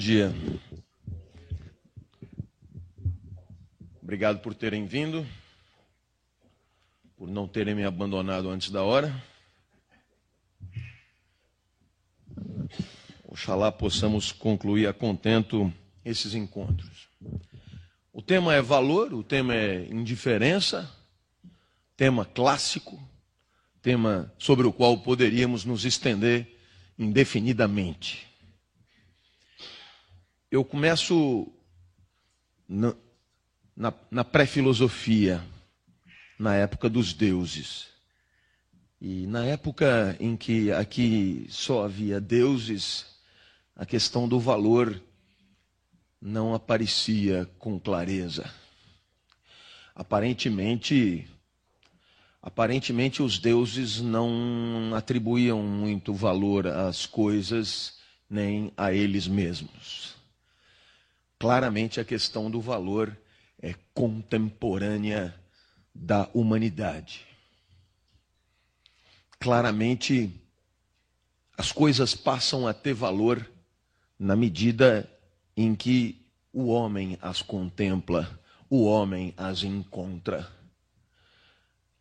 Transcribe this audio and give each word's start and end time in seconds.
Dia. 0.00 0.34
Obrigado 4.02 4.38
por 4.38 4.54
terem 4.54 4.86
vindo, 4.86 5.26
por 7.18 7.28
não 7.28 7.46
terem 7.46 7.74
me 7.74 7.84
abandonado 7.84 8.48
antes 8.48 8.70
da 8.70 8.82
hora. 8.82 9.14
Oxalá 13.28 13.70
possamos 13.70 14.32
concluir 14.32 14.86
a 14.86 14.94
contento 14.94 15.70
esses 16.02 16.32
encontros. 16.32 17.10
O 18.10 18.22
tema 18.22 18.54
é 18.54 18.62
valor, 18.62 19.12
o 19.12 19.22
tema 19.22 19.54
é 19.54 19.84
indiferença, 19.84 20.90
tema 21.94 22.24
clássico, 22.24 22.98
tema 23.82 24.32
sobre 24.38 24.66
o 24.66 24.72
qual 24.72 24.96
poderíamos 24.96 25.66
nos 25.66 25.84
estender 25.84 26.58
indefinidamente. 26.98 28.29
Eu 30.50 30.64
começo 30.64 31.46
na, 32.68 32.92
na, 33.76 33.94
na 34.10 34.24
pré-filosofia, 34.24 35.40
na 36.36 36.56
época 36.56 36.88
dos 36.88 37.12
deuses. 37.12 37.86
E 39.00 39.28
na 39.28 39.44
época 39.44 40.16
em 40.18 40.36
que 40.36 40.72
aqui 40.72 41.46
só 41.48 41.84
havia 41.84 42.20
deuses, 42.20 43.06
a 43.76 43.86
questão 43.86 44.28
do 44.28 44.40
valor 44.40 45.00
não 46.20 46.52
aparecia 46.52 47.48
com 47.58 47.78
clareza. 47.78 48.52
Aparentemente, 49.94 51.28
Aparentemente, 52.42 53.22
os 53.22 53.38
deuses 53.38 54.00
não 54.00 54.94
atribuíam 54.94 55.62
muito 55.62 56.14
valor 56.14 56.66
às 56.66 57.04
coisas 57.04 57.98
nem 58.30 58.72
a 58.78 58.94
eles 58.94 59.28
mesmos. 59.28 60.19
Claramente, 61.40 61.98
a 61.98 62.04
questão 62.04 62.50
do 62.50 62.60
valor 62.60 63.16
é 63.62 63.74
contemporânea 63.94 65.34
da 65.94 66.28
humanidade. 66.34 67.26
Claramente, 69.38 70.30
as 71.56 71.72
coisas 71.72 72.14
passam 72.14 72.68
a 72.68 72.74
ter 72.74 72.92
valor 72.92 73.50
na 74.18 74.36
medida 74.36 75.10
em 75.56 75.74
que 75.74 76.20
o 76.52 76.66
homem 76.66 77.16
as 77.22 77.40
contempla, 77.40 78.38
o 78.68 78.84
homem 78.84 79.32
as 79.34 79.62
encontra. 79.62 80.46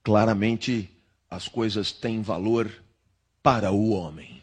Claramente, 0.04 0.90
as 1.30 1.48
coisas 1.48 1.94
têm 1.94 2.22
valor 2.22 2.70
para 3.42 3.72
o 3.72 3.92
homem, 3.92 4.42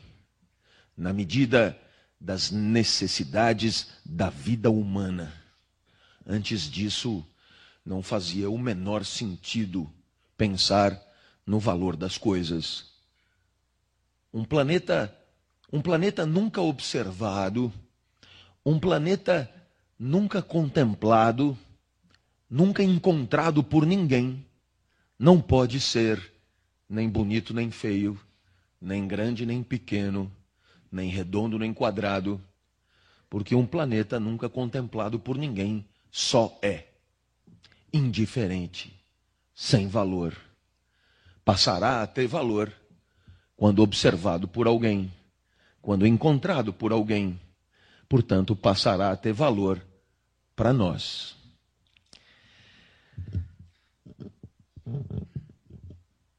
na 0.97 1.13
medida 1.13 1.79
das 2.21 2.51
necessidades 2.51 3.89
da 4.05 4.31
vida 4.31 4.71
humana. 4.71 5.33
Antes 6.27 6.63
disso, 6.63 7.25
não 7.85 8.03
fazia 8.03 8.51
o 8.51 8.59
menor 8.59 9.05
sentido 9.05 9.91
pensar 10.37 11.01
no 11.47 11.61
valor 11.61 11.97
das 11.97 12.19
coisas. 12.19 12.93
Um 14.33 14.45
planeta, 14.45 15.17
um 15.73 15.81
planeta 15.81 16.27
nunca 16.27 16.61
observado, 16.61 17.73
um 18.65 18.79
planeta 18.79 19.51
nunca 19.99 20.43
contemplado, 20.43 21.57
nunca 22.51 22.83
encontrado 22.83 23.63
por 23.63 23.87
ninguém, 23.87 24.45
não 25.19 25.41
pode 25.41 25.81
ser 25.81 26.33
nem 26.89 27.09
bonito 27.09 27.55
nem 27.55 27.71
feio, 27.71 28.21
nem 28.81 29.07
grande 29.07 29.47
nem 29.47 29.63
pequeno, 29.63 30.31
nem 30.97 31.09
redondo 31.11 31.59
nem 31.59 31.73
quadrado, 31.73 32.41
porque 33.31 33.55
um 33.55 33.67
planeta 33.67 34.19
nunca 34.19 34.49
contemplado 34.49 35.21
por 35.21 35.37
ninguém 35.37 35.85
só 36.11 36.59
é 36.63 36.85
indiferente, 37.93 38.93
sem 39.55 39.87
valor. 39.87 40.37
Passará 41.45 42.03
a 42.03 42.07
ter 42.07 42.27
valor 42.27 42.73
quando 43.57 43.83
observado 43.83 44.49
por 44.49 44.67
alguém, 44.67 45.13
quando 45.81 46.07
encontrado 46.07 46.73
por 46.73 46.93
alguém. 46.93 47.39
Portanto, 48.09 48.57
passará 48.57 49.11
a 49.11 49.17
ter 49.17 49.33
valor 49.33 49.81
para 50.55 50.73
nós. 50.73 51.37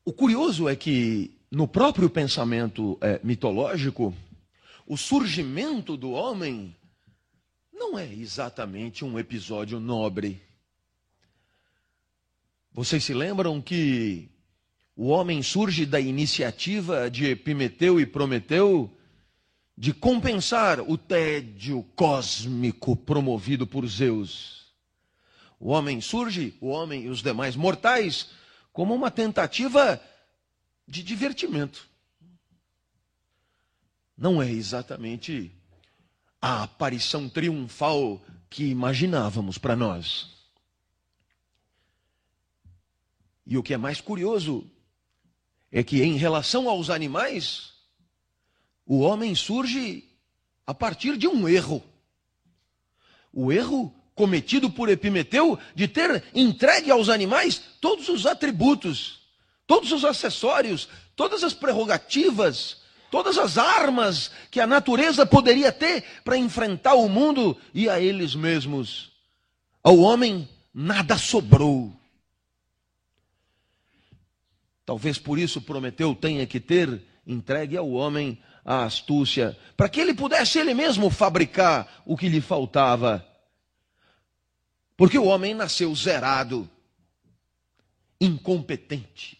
O 0.06 0.14
curioso 0.14 0.70
é 0.70 0.76
que, 0.76 1.38
no 1.52 1.68
próprio 1.68 2.10
pensamento 2.10 2.98
é, 3.02 3.20
mitológico, 3.24 4.14
o 4.88 4.96
surgimento 4.96 5.98
do 5.98 6.12
homem 6.12 6.74
não 7.74 8.00
é 8.00 8.12
exatamente 8.12 9.04
um 9.04 9.20
episódio 9.20 9.82
nobre. 9.82 10.42
Vocês 12.72 13.04
se 13.04 13.14
lembram 13.14 13.62
que 13.62 14.30
o 14.96 15.08
homem 15.08 15.44
surge 15.44 15.86
da 15.86 16.00
iniciativa 16.00 17.12
de 17.12 17.26
Epimeteu 17.26 18.00
e 18.00 18.06
Prometeu 18.06 18.98
de 19.78 19.94
compensar 19.94 20.80
o 20.80 20.98
tédio 20.98 21.84
cósmico 21.94 22.96
promovido 22.96 23.68
por 23.68 23.86
Zeus. 23.86 24.74
O 25.60 25.70
homem 25.70 26.00
surge, 26.00 26.56
o 26.62 26.68
homem 26.68 27.04
e 27.04 27.10
os 27.10 27.22
demais 27.22 27.58
mortais, 27.58 28.30
como 28.72 28.96
uma 28.96 29.12
tentativa 29.12 30.02
de 30.88 31.04
divertimento. 31.04 31.90
Não 34.18 34.42
é 34.42 34.50
exatamente 34.50 35.52
a 36.42 36.64
aparição 36.64 37.30
triunfal 37.30 38.22
que 38.50 38.66
imaginávamos 38.66 39.58
para 39.58 39.76
nós. 39.76 40.30
E 43.46 43.58
o 43.58 43.64
que 43.64 43.74
é 43.74 43.78
mais 43.78 44.02
curioso 44.02 44.70
é 45.72 45.84
que, 45.84 46.02
em 46.02 46.18
relação 46.18 46.68
aos 46.68 46.90
animais, 46.90 47.74
o 48.86 49.00
homem 49.00 49.36
surge 49.36 50.04
a 50.66 50.74
partir 50.74 51.16
de 51.18 51.28
um 51.28 51.48
erro. 51.48 51.84
O 53.32 53.52
erro 53.52 53.94
cometido 54.16 54.70
por 54.70 54.90
Epimeteu 54.90 55.60
de 55.76 55.88
ter 55.88 56.24
entregue 56.34 56.90
aos 56.90 57.08
animais 57.08 57.62
todos 57.80 58.10
os 58.10 58.26
atributos, 58.26 59.22
todos 59.68 59.92
os 59.92 60.04
acessórios, 60.04 60.90
todas 61.16 61.44
as 61.44 61.54
prerrogativas, 61.54 62.82
todas 63.10 63.38
as 63.38 63.58
armas 63.58 64.32
que 64.52 64.60
a 64.60 64.68
natureza 64.68 65.26
poderia 65.26 65.72
ter 65.72 66.04
para 66.24 66.38
enfrentar 66.38 66.96
o 66.96 67.10
mundo 67.10 67.58
e 67.74 67.90
a 67.90 68.00
eles 68.00 68.36
mesmos. 68.36 69.12
Ao 69.84 69.98
homem 70.00 70.48
nada 70.74 71.18
sobrou. 71.18 71.94
Talvez 74.86 75.18
por 75.18 75.38
isso 75.38 75.62
Prometeu 75.62 76.16
tenha 76.16 76.46
que 76.46 76.60
ter 76.60 77.02
entregue 77.26 77.76
ao 77.76 77.90
homem 77.92 78.42
a 78.64 78.84
astúcia, 78.84 79.58
para 79.78 79.88
que 79.88 80.00
ele 80.00 80.14
pudesse 80.14 80.60
ele 80.60 80.74
mesmo 80.74 81.10
fabricar 81.10 82.04
o 82.06 82.18
que 82.18 82.28
lhe 82.28 82.42
faltava. 82.42 83.26
Porque 84.98 85.18
o 85.18 85.26
homem 85.26 85.54
nasceu 85.54 85.94
zerado, 85.96 86.70
incompetente, 88.20 89.38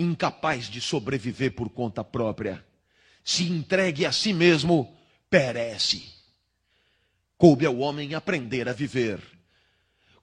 incapaz 0.00 0.68
de 0.68 0.80
sobreviver 0.80 1.52
por 1.52 1.68
conta 1.68 2.02
própria. 2.02 2.64
Se 3.22 3.44
entregue 3.44 4.06
a 4.06 4.12
si 4.12 4.32
mesmo, 4.32 4.96
perece. 5.28 6.04
Coube 7.36 7.66
ao 7.66 7.78
homem 7.78 8.14
aprender 8.14 8.68
a 8.68 8.72
viver. 8.72 9.20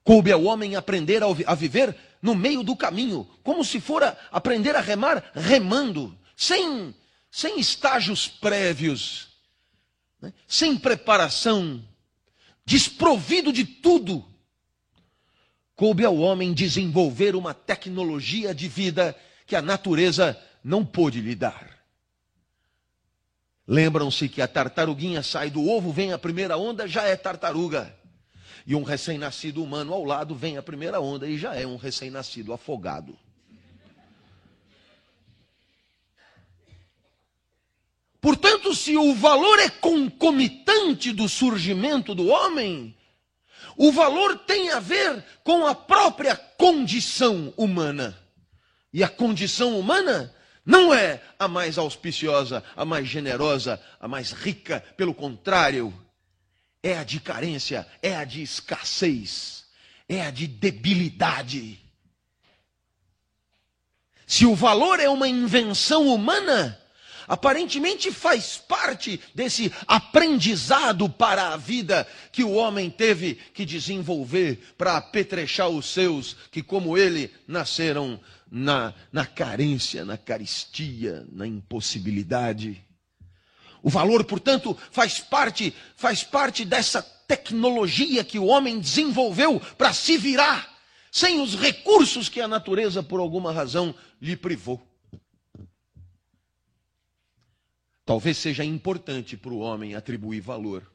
Coube 0.04 0.32
ao 0.32 0.44
homem 0.44 0.76
aprender 0.76 1.22
a 1.22 1.54
viver 1.54 1.96
no 2.20 2.34
meio 2.34 2.62
do 2.62 2.74
caminho, 2.74 3.28
como 3.42 3.64
se 3.64 3.80
fora 3.80 4.18
aprender 4.30 4.74
a 4.74 4.80
remar 4.80 5.30
remando, 5.34 6.18
sem, 6.36 6.94
sem 7.30 7.60
estágios 7.60 8.26
prévios, 8.26 9.28
né? 10.20 10.32
sem 10.46 10.76
preparação 10.76 11.84
desprovido 12.68 13.50
de 13.50 13.64
tudo, 13.64 14.22
coube 15.74 16.04
ao 16.04 16.18
homem 16.18 16.52
desenvolver 16.52 17.34
uma 17.34 17.54
tecnologia 17.54 18.54
de 18.54 18.68
vida 18.68 19.16
que 19.48 19.56
a 19.56 19.62
natureza 19.62 20.38
não 20.62 20.84
pôde 20.84 21.22
lhe 21.22 21.34
dar. 21.34 21.78
Lembram-se 23.66 24.28
que 24.28 24.42
a 24.42 24.46
tartaruguinha 24.46 25.22
sai 25.22 25.48
do 25.50 25.66
ovo, 25.66 25.90
vem 25.90 26.12
a 26.12 26.18
primeira 26.18 26.58
onda, 26.58 26.86
já 26.86 27.04
é 27.04 27.16
tartaruga. 27.16 27.96
E 28.66 28.74
um 28.74 28.82
recém-nascido 28.82 29.64
humano 29.64 29.94
ao 29.94 30.04
lado 30.04 30.34
vem 30.34 30.58
a 30.58 30.62
primeira 30.62 31.00
onda 31.00 31.26
e 31.26 31.38
já 31.38 31.54
é 31.54 31.66
um 31.66 31.76
recém-nascido 31.76 32.52
afogado. 32.52 33.18
Portanto, 38.20 38.74
se 38.74 38.98
o 38.98 39.14
valor 39.14 39.58
é 39.60 39.70
concomitante 39.70 41.10
do 41.10 41.26
surgimento 41.26 42.14
do 42.14 42.26
homem, 42.26 42.94
o 43.78 43.90
valor 43.92 44.40
tem 44.40 44.70
a 44.72 44.80
ver 44.80 45.24
com 45.42 45.66
a 45.66 45.74
própria 45.74 46.36
condição 46.36 47.54
humana. 47.56 48.27
E 48.92 49.04
a 49.04 49.08
condição 49.08 49.78
humana 49.78 50.34
não 50.64 50.92
é 50.92 51.22
a 51.38 51.48
mais 51.48 51.78
auspiciosa, 51.78 52.62
a 52.76 52.84
mais 52.84 53.08
generosa, 53.08 53.80
a 53.98 54.06
mais 54.06 54.32
rica, 54.32 54.84
pelo 54.96 55.14
contrário, 55.14 55.92
é 56.82 56.98
a 56.98 57.04
de 57.04 57.20
carência, 57.20 57.86
é 58.02 58.14
a 58.14 58.24
de 58.24 58.42
escassez, 58.42 59.64
é 60.08 60.22
a 60.22 60.30
de 60.30 60.46
debilidade. 60.46 61.78
Se 64.26 64.44
o 64.44 64.54
valor 64.54 65.00
é 65.00 65.08
uma 65.08 65.26
invenção 65.26 66.06
humana, 66.08 66.78
aparentemente 67.26 68.12
faz 68.12 68.56
parte 68.56 69.20
desse 69.34 69.72
aprendizado 69.86 71.08
para 71.08 71.48
a 71.48 71.56
vida 71.56 72.06
que 72.30 72.44
o 72.44 72.52
homem 72.52 72.90
teve 72.90 73.36
que 73.54 73.64
desenvolver 73.64 74.74
para 74.76 74.96
apetrechar 74.96 75.68
os 75.68 75.86
seus, 75.86 76.36
que 76.50 76.62
como 76.62 76.96
ele 76.96 77.32
nasceram 77.46 78.20
na, 78.50 78.94
na 79.12 79.26
carência, 79.26 80.04
na 80.04 80.16
caristia, 80.16 81.26
na 81.30 81.46
impossibilidade. 81.46 82.84
O 83.82 83.90
valor, 83.90 84.24
portanto, 84.24 84.76
faz 84.90 85.20
parte, 85.20 85.74
faz 85.96 86.24
parte 86.24 86.64
dessa 86.64 87.02
tecnologia 87.02 88.24
que 88.24 88.38
o 88.38 88.46
homem 88.46 88.80
desenvolveu 88.80 89.60
para 89.76 89.92
se 89.92 90.16
virar 90.16 90.78
sem 91.10 91.40
os 91.40 91.54
recursos 91.54 92.28
que 92.28 92.40
a 92.40 92.48
natureza, 92.48 93.02
por 93.02 93.20
alguma 93.20 93.52
razão, 93.52 93.94
lhe 94.20 94.36
privou. 94.36 94.82
Talvez 98.04 98.38
seja 98.38 98.64
importante 98.64 99.36
para 99.36 99.52
o 99.52 99.58
homem 99.58 99.94
atribuir 99.94 100.40
valor. 100.40 100.90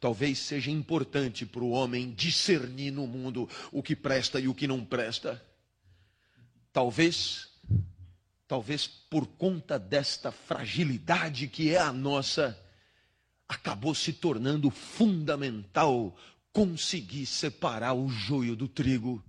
Talvez 0.00 0.38
seja 0.38 0.70
importante 0.70 1.44
para 1.44 1.62
o 1.62 1.70
homem 1.70 2.12
discernir 2.12 2.92
no 2.92 3.06
mundo 3.06 3.48
o 3.72 3.82
que 3.82 3.96
presta 3.96 4.38
e 4.38 4.46
o 4.46 4.54
que 4.54 4.68
não 4.68 4.84
presta. 4.84 5.42
Talvez, 6.78 7.48
talvez 8.46 8.86
por 8.86 9.26
conta 9.26 9.80
desta 9.80 10.30
fragilidade 10.30 11.48
que 11.48 11.74
é 11.74 11.78
a 11.78 11.92
nossa, 11.92 12.56
acabou 13.48 13.96
se 13.96 14.12
tornando 14.12 14.70
fundamental 14.70 16.16
conseguir 16.52 17.26
separar 17.26 17.94
o 17.94 18.08
joio 18.08 18.54
do 18.54 18.68
trigo, 18.68 19.20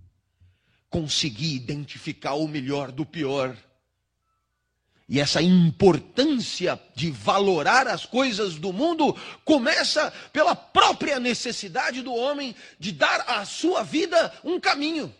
conseguir 0.88 1.56
identificar 1.56 2.34
o 2.34 2.46
melhor 2.46 2.92
do 2.92 3.04
pior. 3.04 3.56
E 5.08 5.18
essa 5.18 5.42
importância 5.42 6.80
de 6.94 7.10
valorar 7.10 7.88
as 7.88 8.06
coisas 8.06 8.60
do 8.60 8.72
mundo 8.72 9.12
começa 9.44 10.12
pela 10.32 10.54
própria 10.54 11.18
necessidade 11.18 12.00
do 12.00 12.14
homem 12.14 12.54
de 12.78 12.92
dar 12.92 13.22
à 13.22 13.44
sua 13.44 13.82
vida 13.82 14.32
um 14.44 14.60
caminho. 14.60 15.12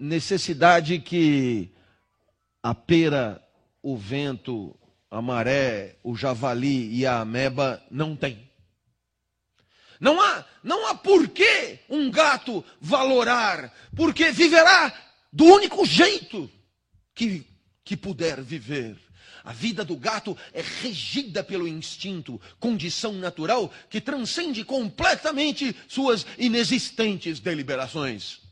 Necessidade 0.00 0.98
que 0.98 1.70
a 2.62 2.74
pera, 2.74 3.46
o 3.82 3.98
vento, 3.98 4.74
a 5.10 5.20
maré, 5.20 5.96
o 6.02 6.16
javali 6.16 6.90
e 6.90 7.04
a 7.04 7.20
ameba 7.20 7.82
não 7.90 8.16
têm. 8.16 8.48
Não 10.00 10.18
há, 10.18 10.44
não 10.64 10.86
há 10.86 10.94
porquê 10.94 11.80
um 11.88 12.10
gato 12.10 12.64
valorar, 12.80 13.70
porque 13.94 14.32
viverá 14.32 14.90
do 15.30 15.44
único 15.44 15.84
jeito 15.84 16.50
que, 17.14 17.46
que 17.84 17.94
puder 17.94 18.40
viver. 18.40 18.96
A 19.44 19.52
vida 19.52 19.84
do 19.84 19.96
gato 19.96 20.36
é 20.52 20.62
regida 20.62 21.44
pelo 21.44 21.68
instinto, 21.68 22.40
condição 22.58 23.12
natural 23.12 23.70
que 23.90 24.00
transcende 24.00 24.64
completamente 24.64 25.76
suas 25.86 26.26
inexistentes 26.38 27.38
deliberações. 27.38 28.49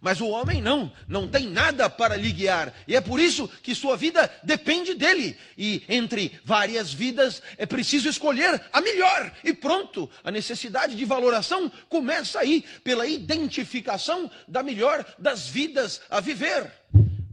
Mas 0.00 0.18
o 0.20 0.28
homem 0.28 0.62
não, 0.62 0.90
não 1.06 1.28
tem 1.28 1.46
nada 1.46 1.90
para 1.90 2.16
lhe 2.16 2.32
guiar. 2.32 2.72
E 2.88 2.96
é 2.96 3.00
por 3.02 3.20
isso 3.20 3.46
que 3.62 3.74
sua 3.74 3.98
vida 3.98 4.32
depende 4.42 4.94
dele. 4.94 5.36
E 5.58 5.82
entre 5.88 6.40
várias 6.42 6.92
vidas 6.92 7.42
é 7.58 7.66
preciso 7.66 8.08
escolher 8.08 8.62
a 8.72 8.80
melhor. 8.80 9.30
E 9.44 9.52
pronto, 9.52 10.08
a 10.24 10.30
necessidade 10.30 10.96
de 10.96 11.04
valoração 11.04 11.70
começa 11.88 12.40
aí, 12.40 12.64
pela 12.82 13.06
identificação 13.06 14.30
da 14.48 14.62
melhor 14.62 15.04
das 15.18 15.46
vidas 15.46 16.00
a 16.08 16.18
viver. 16.18 16.72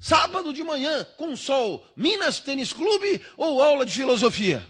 Sábado 0.02 0.54
de 0.54 0.62
manhã, 0.62 1.06
com 1.16 1.38
sol, 1.38 1.88
Minas 1.96 2.42
Tênis 2.42 2.74
Clube 2.74 3.22
ou 3.38 3.64
aula 3.64 3.86
de 3.86 3.94
filosofia? 3.94 4.68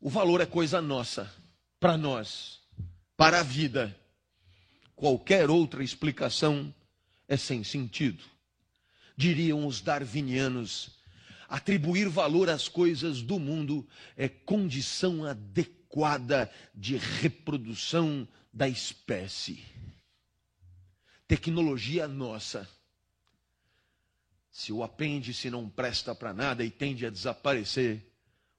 O 0.00 0.08
valor 0.08 0.40
é 0.40 0.46
coisa 0.46 0.80
nossa, 0.80 1.30
para 1.78 1.96
nós 1.98 2.65
para 3.16 3.40
a 3.40 3.42
vida. 3.42 3.98
Qualquer 4.94 5.50
outra 5.50 5.82
explicação 5.82 6.74
é 7.28 7.36
sem 7.36 7.64
sentido. 7.64 8.22
Diriam 9.16 9.66
os 9.66 9.80
darwinianos, 9.80 10.90
atribuir 11.48 12.08
valor 12.08 12.50
às 12.50 12.68
coisas 12.68 13.22
do 13.22 13.38
mundo 13.38 13.86
é 14.16 14.28
condição 14.28 15.24
adequada 15.24 16.50
de 16.74 16.96
reprodução 16.96 18.28
da 18.52 18.68
espécie. 18.68 19.64
Tecnologia 21.26 22.06
nossa. 22.06 22.68
Se 24.50 24.72
o 24.72 24.82
apêndice 24.82 25.50
não 25.50 25.68
presta 25.68 26.14
para 26.14 26.32
nada 26.32 26.64
e 26.64 26.70
tende 26.70 27.04
a 27.04 27.10
desaparecer, 27.10 28.06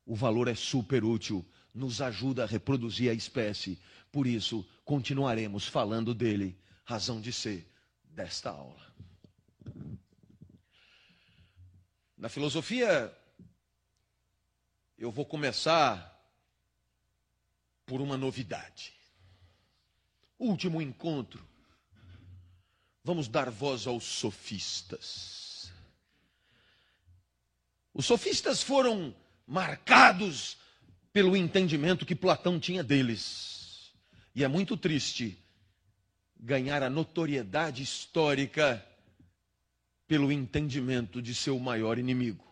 o 0.06 0.15
valor 0.15 0.48
é 0.48 0.56
super 0.56 1.04
útil, 1.04 1.45
nos 1.77 2.01
ajuda 2.01 2.44
a 2.44 2.47
reproduzir 2.47 3.09
a 3.09 3.13
espécie 3.13 3.79
por 4.12 4.25
isso, 4.25 4.65
continuaremos 4.83 5.68
falando 5.68 6.13
dele, 6.13 6.57
razão 6.85 7.21
de 7.21 7.31
ser 7.31 7.69
desta 8.03 8.50
aula. 8.50 8.94
Na 12.18 12.29
filosofia, 12.29 13.15
eu 14.97 15.12
vou 15.12 15.25
começar 15.25 16.13
por 17.85 18.01
uma 18.01 18.18
novidade. 18.18 18.94
Último 20.40 20.81
encontro. 20.81 21.47
Vamos 23.04 23.28
dar 23.28 23.49
voz 23.52 23.85
aos 23.85 24.04
sofistas. 24.04 25.71
Os 27.94 28.06
sofistas 28.06 28.63
foram 28.63 29.16
marcados 29.45 30.57
pelo 31.18 31.36
entendimento 31.36 32.06
que 32.06 32.14
Platão 32.14 32.59
tinha 32.59 32.83
deles. 32.83 33.92
E 34.36 34.44
é 34.44 34.47
muito 34.47 34.78
triste 34.78 35.36
ganhar 36.40 36.83
a 36.83 36.92
notoriedade 36.92 37.81
histórica 37.81 38.88
pelo 40.06 40.31
entendimento 40.31 41.19
de 41.19 41.33
seu 41.33 41.57
maior 41.57 41.97
inimigo. 41.97 42.45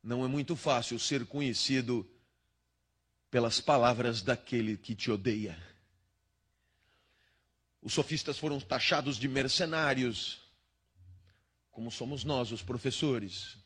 Não 0.00 0.24
é 0.24 0.28
muito 0.28 0.54
fácil 0.54 1.00
ser 1.00 1.26
conhecido 1.26 2.08
pelas 3.28 3.60
palavras 3.60 4.22
daquele 4.22 4.76
que 4.76 4.94
te 4.94 5.10
odeia. 5.10 5.58
Os 7.82 7.92
sofistas 7.92 8.38
foram 8.38 8.60
taxados 8.60 9.16
de 9.16 9.26
mercenários, 9.26 10.38
como 11.72 11.90
somos 11.90 12.22
nós, 12.22 12.52
os 12.52 12.62
professores. 12.62 13.59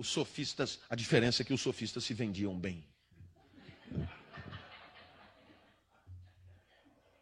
Os 0.00 0.08
sofistas, 0.08 0.80
a 0.88 0.96
diferença 0.96 1.42
é 1.42 1.44
que 1.44 1.52
os 1.52 1.60
sofistas 1.60 2.04
se 2.04 2.14
vendiam 2.14 2.58
bem. 2.58 2.82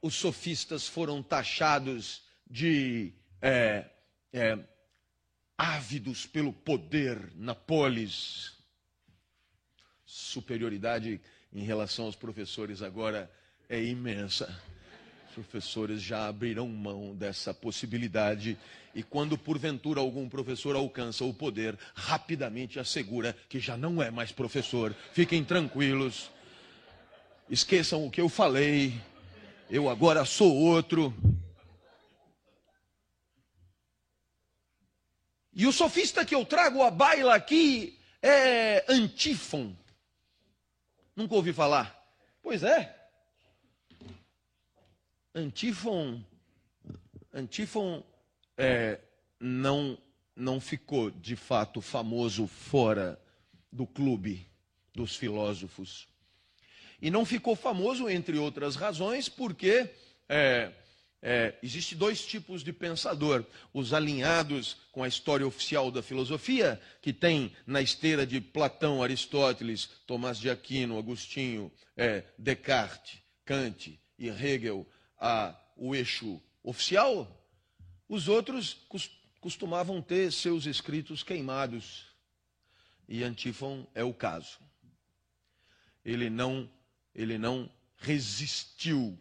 os 0.00 0.14
sofistas 0.14 0.86
foram 0.86 1.22
taxados 1.22 2.22
de 2.48 3.12
é, 3.42 3.84
é, 4.32 4.58
ávidos 5.56 6.24
pelo 6.26 6.52
poder 6.52 7.32
na 7.34 7.54
polis. 7.54 8.52
Superioridade 10.06 11.20
em 11.52 11.64
relação 11.64 12.04
aos 12.06 12.16
professores 12.16 12.80
agora 12.80 13.30
é 13.68 13.82
imensa. 13.82 14.46
Professores 15.34 16.02
já 16.02 16.26
abriram 16.26 16.68
mão 16.68 17.14
dessa 17.14 17.54
possibilidade 17.54 18.58
e 18.94 19.02
quando 19.02 19.38
porventura 19.38 20.00
algum 20.00 20.28
professor 20.28 20.74
alcança 20.74 21.24
o 21.24 21.32
poder, 21.32 21.78
rapidamente 21.94 22.80
assegura 22.80 23.36
que 23.48 23.60
já 23.60 23.76
não 23.76 24.02
é 24.02 24.10
mais 24.10 24.32
professor. 24.32 24.94
Fiquem 25.12 25.44
tranquilos. 25.44 26.30
Esqueçam 27.48 28.04
o 28.04 28.10
que 28.10 28.20
eu 28.20 28.28
falei 28.28 29.00
eu 29.70 29.88
agora 29.88 30.24
sou 30.24 30.54
outro. 30.54 31.14
E 35.52 35.66
o 35.66 35.72
sofista 35.72 36.24
que 36.24 36.34
eu 36.34 36.44
trago 36.44 36.82
à 36.82 36.90
baila 36.90 37.34
aqui 37.34 37.98
é 38.22 38.84
Antífon. 38.88 39.76
Nunca 41.14 41.34
ouvi 41.34 41.52
falar. 41.52 41.94
Pois 42.42 42.62
é. 42.62 42.97
Antífon, 45.38 46.20
Antífon 47.32 48.02
é, 48.56 48.98
não, 49.38 49.96
não 50.34 50.60
ficou 50.60 51.12
de 51.12 51.36
fato 51.36 51.80
famoso 51.80 52.48
fora 52.48 53.20
do 53.70 53.86
clube 53.86 54.44
dos 54.92 55.14
filósofos. 55.14 56.08
E 57.00 57.08
não 57.08 57.24
ficou 57.24 57.54
famoso, 57.54 58.08
entre 58.08 58.36
outras 58.36 58.74
razões, 58.74 59.28
porque 59.28 59.88
é, 60.28 60.72
é, 61.22 61.54
existe 61.62 61.94
dois 61.94 62.26
tipos 62.26 62.64
de 62.64 62.72
pensador: 62.72 63.44
os 63.72 63.92
alinhados 63.92 64.76
com 64.90 65.04
a 65.04 65.08
história 65.08 65.46
oficial 65.46 65.88
da 65.92 66.02
filosofia, 66.02 66.80
que 67.00 67.12
tem 67.12 67.52
na 67.64 67.80
esteira 67.80 68.26
de 68.26 68.40
Platão, 68.40 69.04
Aristóteles, 69.04 69.88
Tomás 70.04 70.36
de 70.36 70.50
Aquino, 70.50 70.98
Agostinho, 70.98 71.70
é, 71.96 72.24
Descartes, 72.36 73.20
Kant 73.44 74.00
e 74.18 74.28
Hegel, 74.28 74.84
a, 75.18 75.54
o 75.76 75.94
eixo 75.94 76.40
oficial. 76.62 77.26
Os 78.08 78.28
outros 78.28 78.86
costumavam 79.40 80.00
ter 80.00 80.32
seus 80.32 80.66
escritos 80.66 81.22
queimados. 81.22 82.06
E 83.08 83.22
Antífon 83.22 83.86
é 83.94 84.04
o 84.04 84.12
caso. 84.12 84.58
Ele 86.04 86.30
não, 86.30 86.70
ele 87.14 87.38
não 87.38 87.70
resistiu 87.96 89.18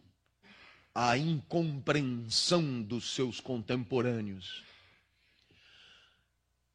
a 0.93 1.17
incompreensão 1.17 2.81
dos 2.81 3.13
seus 3.13 3.39
contemporâneos. 3.39 4.63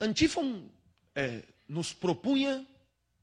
Antífon 0.01 0.69
é, 1.15 1.45
nos 1.69 1.93
propunha, 1.93 2.67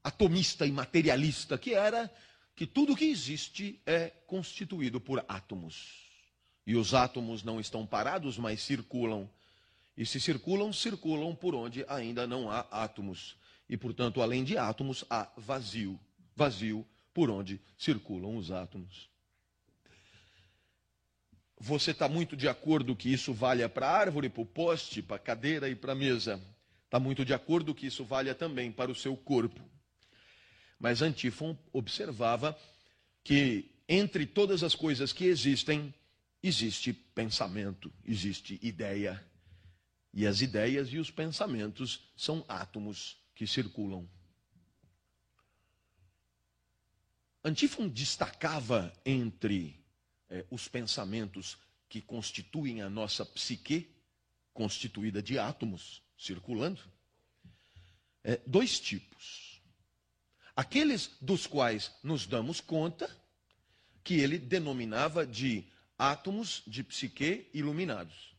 atomista 0.02 0.66
e 0.66 0.72
materialista 0.72 1.58
que 1.58 1.74
era, 1.74 2.10
que 2.60 2.66
tudo 2.66 2.94
que 2.94 3.06
existe 3.06 3.80
é 3.86 4.10
constituído 4.26 5.00
por 5.00 5.24
átomos. 5.26 6.04
E 6.66 6.76
os 6.76 6.92
átomos 6.92 7.42
não 7.42 7.58
estão 7.58 7.86
parados, 7.86 8.36
mas 8.36 8.60
circulam. 8.60 9.30
E 9.96 10.04
se 10.04 10.20
circulam, 10.20 10.70
circulam 10.70 11.34
por 11.34 11.54
onde 11.54 11.86
ainda 11.88 12.26
não 12.26 12.50
há 12.50 12.66
átomos. 12.70 13.34
E, 13.66 13.78
portanto, 13.78 14.20
além 14.20 14.44
de 14.44 14.58
átomos, 14.58 15.06
há 15.08 15.32
vazio. 15.38 15.98
Vazio 16.36 16.86
por 17.14 17.30
onde 17.30 17.58
circulam 17.78 18.36
os 18.36 18.50
átomos. 18.50 19.08
Você 21.58 21.92
está 21.92 22.10
muito 22.10 22.36
de 22.36 22.46
acordo 22.46 22.94
que 22.94 23.10
isso 23.10 23.32
valha 23.32 23.70
para 23.70 23.88
a 23.88 23.96
árvore, 23.96 24.28
para 24.28 24.42
o 24.42 24.44
poste, 24.44 25.00
para 25.00 25.16
a 25.16 25.18
cadeira 25.18 25.66
e 25.70 25.74
para 25.74 25.92
a 25.92 25.96
mesa. 25.96 26.38
Está 26.84 27.00
muito 27.00 27.24
de 27.24 27.32
acordo 27.32 27.74
que 27.74 27.86
isso 27.86 28.04
valha 28.04 28.34
também 28.34 28.70
para 28.70 28.90
o 28.90 28.94
seu 28.94 29.16
corpo. 29.16 29.62
Mas 30.80 31.02
Antífon 31.02 31.56
observava 31.74 32.58
que 33.22 33.70
entre 33.86 34.24
todas 34.24 34.62
as 34.62 34.74
coisas 34.74 35.12
que 35.12 35.26
existem, 35.26 35.92
existe 36.42 36.92
pensamento, 36.92 37.92
existe 38.04 38.58
ideia. 38.62 39.22
E 40.14 40.26
as 40.26 40.40
ideias 40.40 40.88
e 40.88 40.98
os 40.98 41.10
pensamentos 41.10 42.08
são 42.16 42.44
átomos 42.48 43.18
que 43.34 43.46
circulam. 43.46 44.08
Antífon 47.44 47.88
destacava 47.88 48.92
entre 49.04 49.78
é, 50.28 50.46
os 50.50 50.66
pensamentos 50.66 51.58
que 51.88 52.00
constituem 52.00 52.80
a 52.80 52.88
nossa 52.88 53.24
psique, 53.26 53.90
constituída 54.54 55.22
de 55.22 55.38
átomos 55.38 56.02
circulando, 56.16 56.80
é, 58.22 58.40
dois 58.46 58.78
tipos. 58.78 59.49
Aqueles 60.60 61.16
dos 61.22 61.46
quais 61.46 61.90
nos 62.02 62.26
damos 62.26 62.60
conta, 62.60 63.08
que 64.04 64.20
ele 64.20 64.36
denominava 64.38 65.26
de 65.26 65.64
átomos 65.98 66.62
de 66.66 66.84
psique 66.84 67.48
iluminados. 67.54 68.36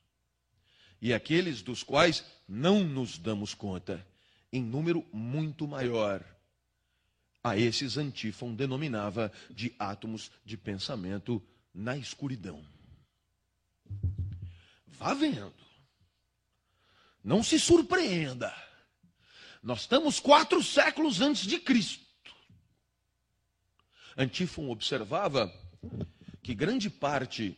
E 1.01 1.15
aqueles 1.15 1.63
dos 1.63 1.81
quais 1.81 2.23
não 2.47 2.83
nos 2.83 3.17
damos 3.17 3.55
conta, 3.55 4.05
em 4.53 4.61
número 4.61 5.03
muito 5.11 5.67
maior. 5.67 6.23
A 7.43 7.57
esses 7.57 7.97
Antífon 7.97 8.53
denominava 8.53 9.31
de 9.49 9.73
átomos 9.79 10.29
de 10.45 10.55
pensamento 10.55 11.41
na 11.73 11.97
escuridão. 11.97 12.63
Vá 14.85 15.15
vendo. 15.15 15.55
Não 17.23 17.41
se 17.41 17.57
surpreenda. 17.57 18.55
Nós 19.63 19.81
estamos 19.81 20.19
quatro 20.19 20.61
séculos 20.61 21.19
antes 21.19 21.47
de 21.47 21.57
Cristo. 21.57 22.10
Antífon 24.17 24.69
observava 24.69 25.51
que 26.43 26.53
grande 26.53 26.89
parte, 26.89 27.57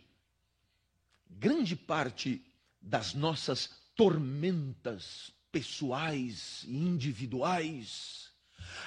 grande 1.30 1.76
parte 1.76 2.42
das 2.82 3.14
nossas 3.14 3.70
tormentas 3.96 5.32
pessoais 5.52 6.64
e 6.68 6.76
individuais 6.76 8.24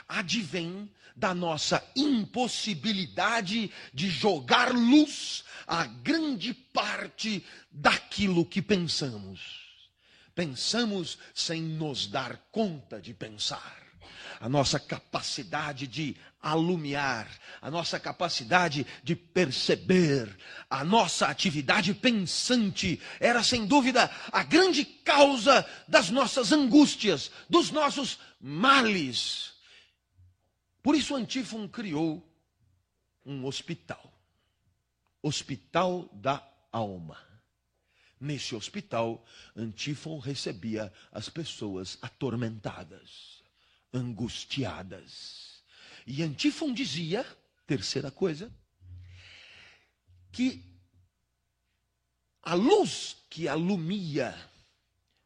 advém 0.09 0.91
da 1.15 1.35
nossa 1.35 1.83
impossibilidade 1.97 3.71
de 3.93 4.11
jogar 4.11 4.73
luz 4.73 5.45
a 5.67 5.87
grande 5.87 6.53
parte 6.53 7.45
daquilo 7.71 8.45
que 8.45 8.61
pensamos. 8.61 9.65
Pensamos 10.35 11.19
sem 11.35 11.63
nos 11.63 12.07
dar 12.07 12.37
conta 12.53 13.01
de 13.01 13.15
pensar. 13.15 13.83
A 14.39 14.49
nossa 14.49 14.79
capacidade 14.79 15.87
de 15.87 16.15
alumiar, 16.51 17.29
a 17.61 17.71
nossa 17.71 17.99
capacidade 17.99 18.87
de 19.03 19.17
perceber, 19.17 20.37
a 20.71 20.85
nossa 20.85 21.27
atividade 21.27 21.93
pensante 21.93 23.01
era 23.19 23.43
sem 23.43 23.67
dúvida 23.67 24.11
a 24.31 24.43
grande 24.45 24.85
causa 24.85 25.69
das 25.89 26.11
nossas 26.11 26.53
angústias, 26.53 27.31
dos 27.49 27.71
nossos 27.71 28.19
males. 28.41 29.55
Por 30.83 30.95
isso 30.95 31.17
Antífon 31.17 31.67
criou 31.69 32.23
um 33.25 33.45
hospital. 33.45 34.13
Hospital 35.21 36.09
da 36.13 36.47
alma. 36.71 37.19
Nesse 38.21 38.55
hospital, 38.55 39.25
Antífon 39.57 40.19
recebia 40.21 40.93
as 41.11 41.29
pessoas 41.29 41.99
atormentadas, 42.01 43.43
angustiadas. 43.93 45.56
E 46.07 46.23
Antífon 46.23 46.73
dizia, 46.73 47.27
terceira 47.67 48.11
coisa, 48.11 48.53
que 50.31 50.63
a 52.43 52.55
luz 52.55 53.17
que 53.29 53.49
alumia 53.49 54.35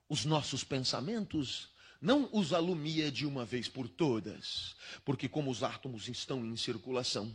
os 0.09 0.25
nossos 0.25 0.65
pensamentos 0.65 1.69
não 2.01 2.31
os 2.33 2.55
alumia 2.55 3.13
de 3.13 3.27
uma 3.27 3.45
vez 3.45 3.69
por 3.69 3.87
todas, 3.87 4.75
porque 5.05 5.29
como 5.29 5.51
os 5.51 5.63
átomos 5.63 6.09
estão 6.09 6.45
em 6.47 6.57
circulação, 6.57 7.31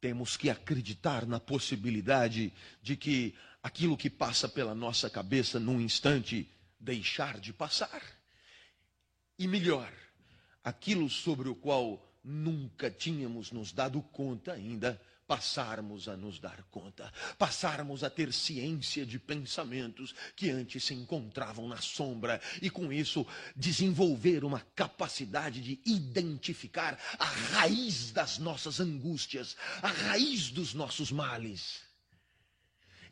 temos 0.00 0.36
que 0.36 0.50
acreditar 0.50 1.24
na 1.26 1.38
possibilidade 1.38 2.52
de 2.82 2.96
que 2.96 3.36
aquilo 3.62 3.96
que 3.96 4.10
passa 4.10 4.48
pela 4.48 4.74
nossa 4.74 5.08
cabeça 5.08 5.60
num 5.60 5.80
instante 5.80 6.50
deixar 6.78 7.38
de 7.38 7.52
passar. 7.52 8.02
E 9.38 9.46
melhor, 9.46 9.92
aquilo 10.64 11.08
sobre 11.08 11.48
o 11.48 11.54
qual 11.54 12.02
nunca 12.26 12.90
tínhamos 12.90 13.52
nos 13.52 13.72
dado 13.72 14.02
conta 14.02 14.52
ainda 14.52 15.00
passarmos 15.26 16.08
a 16.08 16.16
nos 16.16 16.38
dar 16.38 16.62
conta, 16.70 17.12
passarmos 17.36 18.04
a 18.04 18.10
ter 18.10 18.32
ciência 18.32 19.04
de 19.04 19.18
pensamentos 19.18 20.14
que 20.34 20.50
antes 20.50 20.84
se 20.84 20.94
encontravam 20.94 21.68
na 21.68 21.78
sombra 21.78 22.40
e 22.62 22.70
com 22.70 22.92
isso 22.92 23.26
desenvolver 23.54 24.44
uma 24.44 24.60
capacidade 24.74 25.60
de 25.60 25.80
identificar 25.84 26.98
a 27.18 27.24
raiz 27.24 28.12
das 28.12 28.38
nossas 28.38 28.80
angústias, 28.80 29.56
a 29.82 29.88
raiz 29.88 30.50
dos 30.50 30.74
nossos 30.74 31.10
males. 31.10 31.80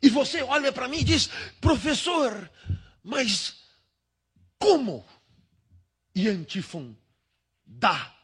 E 0.01 0.09
você 0.09 0.41
olha 0.41 0.71
para 0.71 0.87
mim 0.87 0.99
e 0.99 1.03
diz: 1.03 1.29
professor, 1.59 2.49
mas 3.03 3.55
como? 4.57 5.05
E 6.13 6.29
Antífon 6.29 6.95
dá 7.65 8.14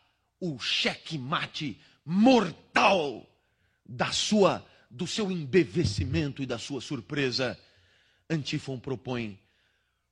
o 0.41 0.57
cheque-mate 0.59 1.79
mortal 2.03 3.29
da 3.85 4.11
sua 4.11 4.65
do 4.89 5.07
seu 5.07 5.31
embevecimento 5.31 6.43
e 6.43 6.45
da 6.45 6.57
sua 6.57 6.81
surpresa, 6.81 7.57
Antífon 8.29 8.77
propõe: 8.77 9.39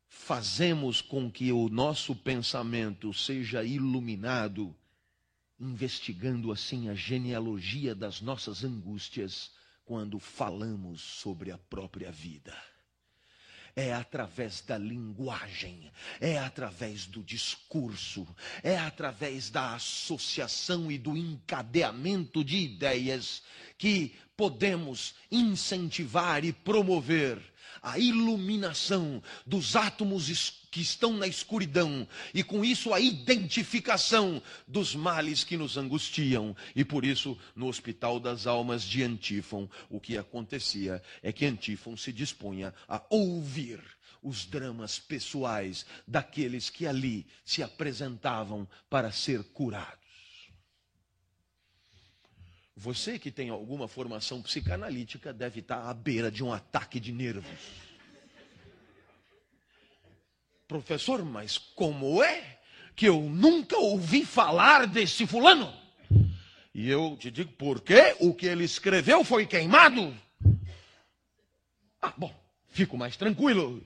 fazemos 0.08 1.02
com 1.02 1.30
que 1.30 1.52
o 1.52 1.68
nosso 1.68 2.16
pensamento 2.16 3.14
seja 3.14 3.64
iluminado, 3.64 4.74
investigando 5.60 6.52
assim 6.52 6.88
a 6.88 6.94
genealogia 6.94 7.94
das 7.94 8.22
nossas 8.22 8.64
angústias 8.64 9.52
quando 9.84 10.20
falamos 10.20 11.02
sobre 11.02 11.52
a 11.52 11.58
própria 11.58 12.12
vida 12.12 12.56
é 13.76 13.94
através 13.94 14.62
da 14.62 14.78
linguagem, 14.78 15.92
é 16.20 16.38
através 16.38 17.06
do 17.06 17.22
discurso, 17.24 18.28
é 18.64 18.78
através 18.78 19.50
da 19.50 19.76
associação 19.76 20.92
e 20.92 20.98
do 20.98 21.16
encadeamento 21.16 22.44
de 22.44 22.58
ideias 22.58 23.42
que 23.78 24.14
podemos 24.36 25.16
incentivar 25.32 26.44
e 26.46 26.54
promover 26.54 27.42
a 27.82 27.98
iluminação 28.00 29.22
dos 29.46 29.76
átomos 29.76 30.60
que 30.72 30.82
estão 30.82 31.14
na 31.14 31.28
escuridão, 31.28 32.08
e 32.34 32.44
com 32.44 32.64
isso 32.64 32.94
a 32.94 33.00
identificação 33.00 34.42
dos 34.68 34.96
males 34.96 35.44
que 35.44 35.58
nos 35.58 35.78
angustiam. 35.78 36.56
E 36.76 36.86
por 36.86 37.04
isso, 37.04 37.38
no 37.56 37.68
Hospital 37.68 38.20
das 38.20 38.46
Almas 38.46 38.84
de 38.84 39.04
Antífon, 39.04 39.68
o 39.90 40.00
que 40.00 40.18
acontecia 40.18 41.02
é 41.24 41.32
que 41.32 41.46
Antífon 41.46 41.98
se 41.98 42.14
dispunha 42.14 42.74
a 42.88 43.02
ouvir 43.10 43.82
os 44.22 44.46
dramas 44.46 45.00
pessoais 45.00 45.86
daqueles 46.08 46.70
que 46.70 46.86
ali 46.86 47.26
se 47.44 47.64
apresentavam 47.64 48.68
para 48.90 49.12
ser 49.12 49.44
curados. 49.44 50.09
Você 52.82 53.20
que 53.20 53.30
tem 53.30 53.50
alguma 53.50 53.90
formação 53.90 54.42
psicanalítica 54.42 55.34
deve 55.34 55.60
estar 55.60 55.90
à 55.90 55.94
beira 55.94 56.32
de 56.32 56.42
um 56.42 56.54
ataque 56.54 56.98
de 56.98 57.12
nervos. 57.12 57.60
Professor, 60.66 61.26
mas 61.26 61.58
como 61.58 62.24
é 62.24 62.58
que 62.96 63.06
eu 63.06 63.20
nunca 63.20 63.78
ouvi 63.78 64.24
falar 64.24 64.88
desse 64.88 65.28
fulano? 65.28 65.74
E 66.74 66.90
eu 66.90 67.18
te 67.20 67.30
digo, 67.30 67.52
por 67.52 67.82
quê? 67.82 68.16
O 68.18 68.34
que 68.34 68.46
ele 68.46 68.64
escreveu 68.64 69.26
foi 69.26 69.46
queimado. 69.46 70.16
Ah, 72.02 72.14
bom, 72.16 72.34
fico 72.70 72.98
mais 72.98 73.18
tranquilo. 73.18 73.86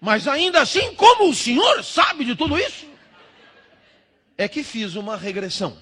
Mas 0.00 0.28
ainda 0.28 0.60
assim, 0.60 0.94
como 0.94 1.30
o 1.30 1.34
senhor 1.34 1.82
sabe 1.82 2.24
de 2.24 2.36
tudo 2.36 2.56
isso? 2.56 2.86
É 4.38 4.46
que 4.46 4.62
fiz 4.62 4.94
uma 4.94 5.16
regressão. 5.16 5.76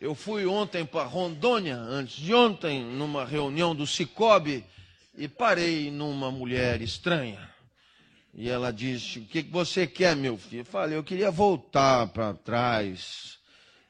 Eu 0.00 0.14
fui 0.14 0.46
ontem 0.46 0.86
para 0.86 1.02
Rondônia, 1.02 1.76
antes 1.76 2.16
de 2.16 2.32
ontem, 2.32 2.84
numa 2.84 3.24
reunião 3.24 3.74
do 3.74 3.84
Cicobi 3.84 4.64
e 5.16 5.26
parei 5.26 5.90
numa 5.90 6.30
mulher 6.30 6.80
estranha. 6.80 7.50
E 8.32 8.48
ela 8.48 8.72
disse: 8.72 9.18
O 9.18 9.24
que 9.24 9.42
você 9.42 9.88
quer, 9.88 10.14
meu 10.14 10.38
filho? 10.38 10.60
Eu 10.60 10.64
falei: 10.64 10.96
Eu 10.96 11.02
queria 11.02 11.32
voltar 11.32 12.06
para 12.08 12.32
trás. 12.32 13.38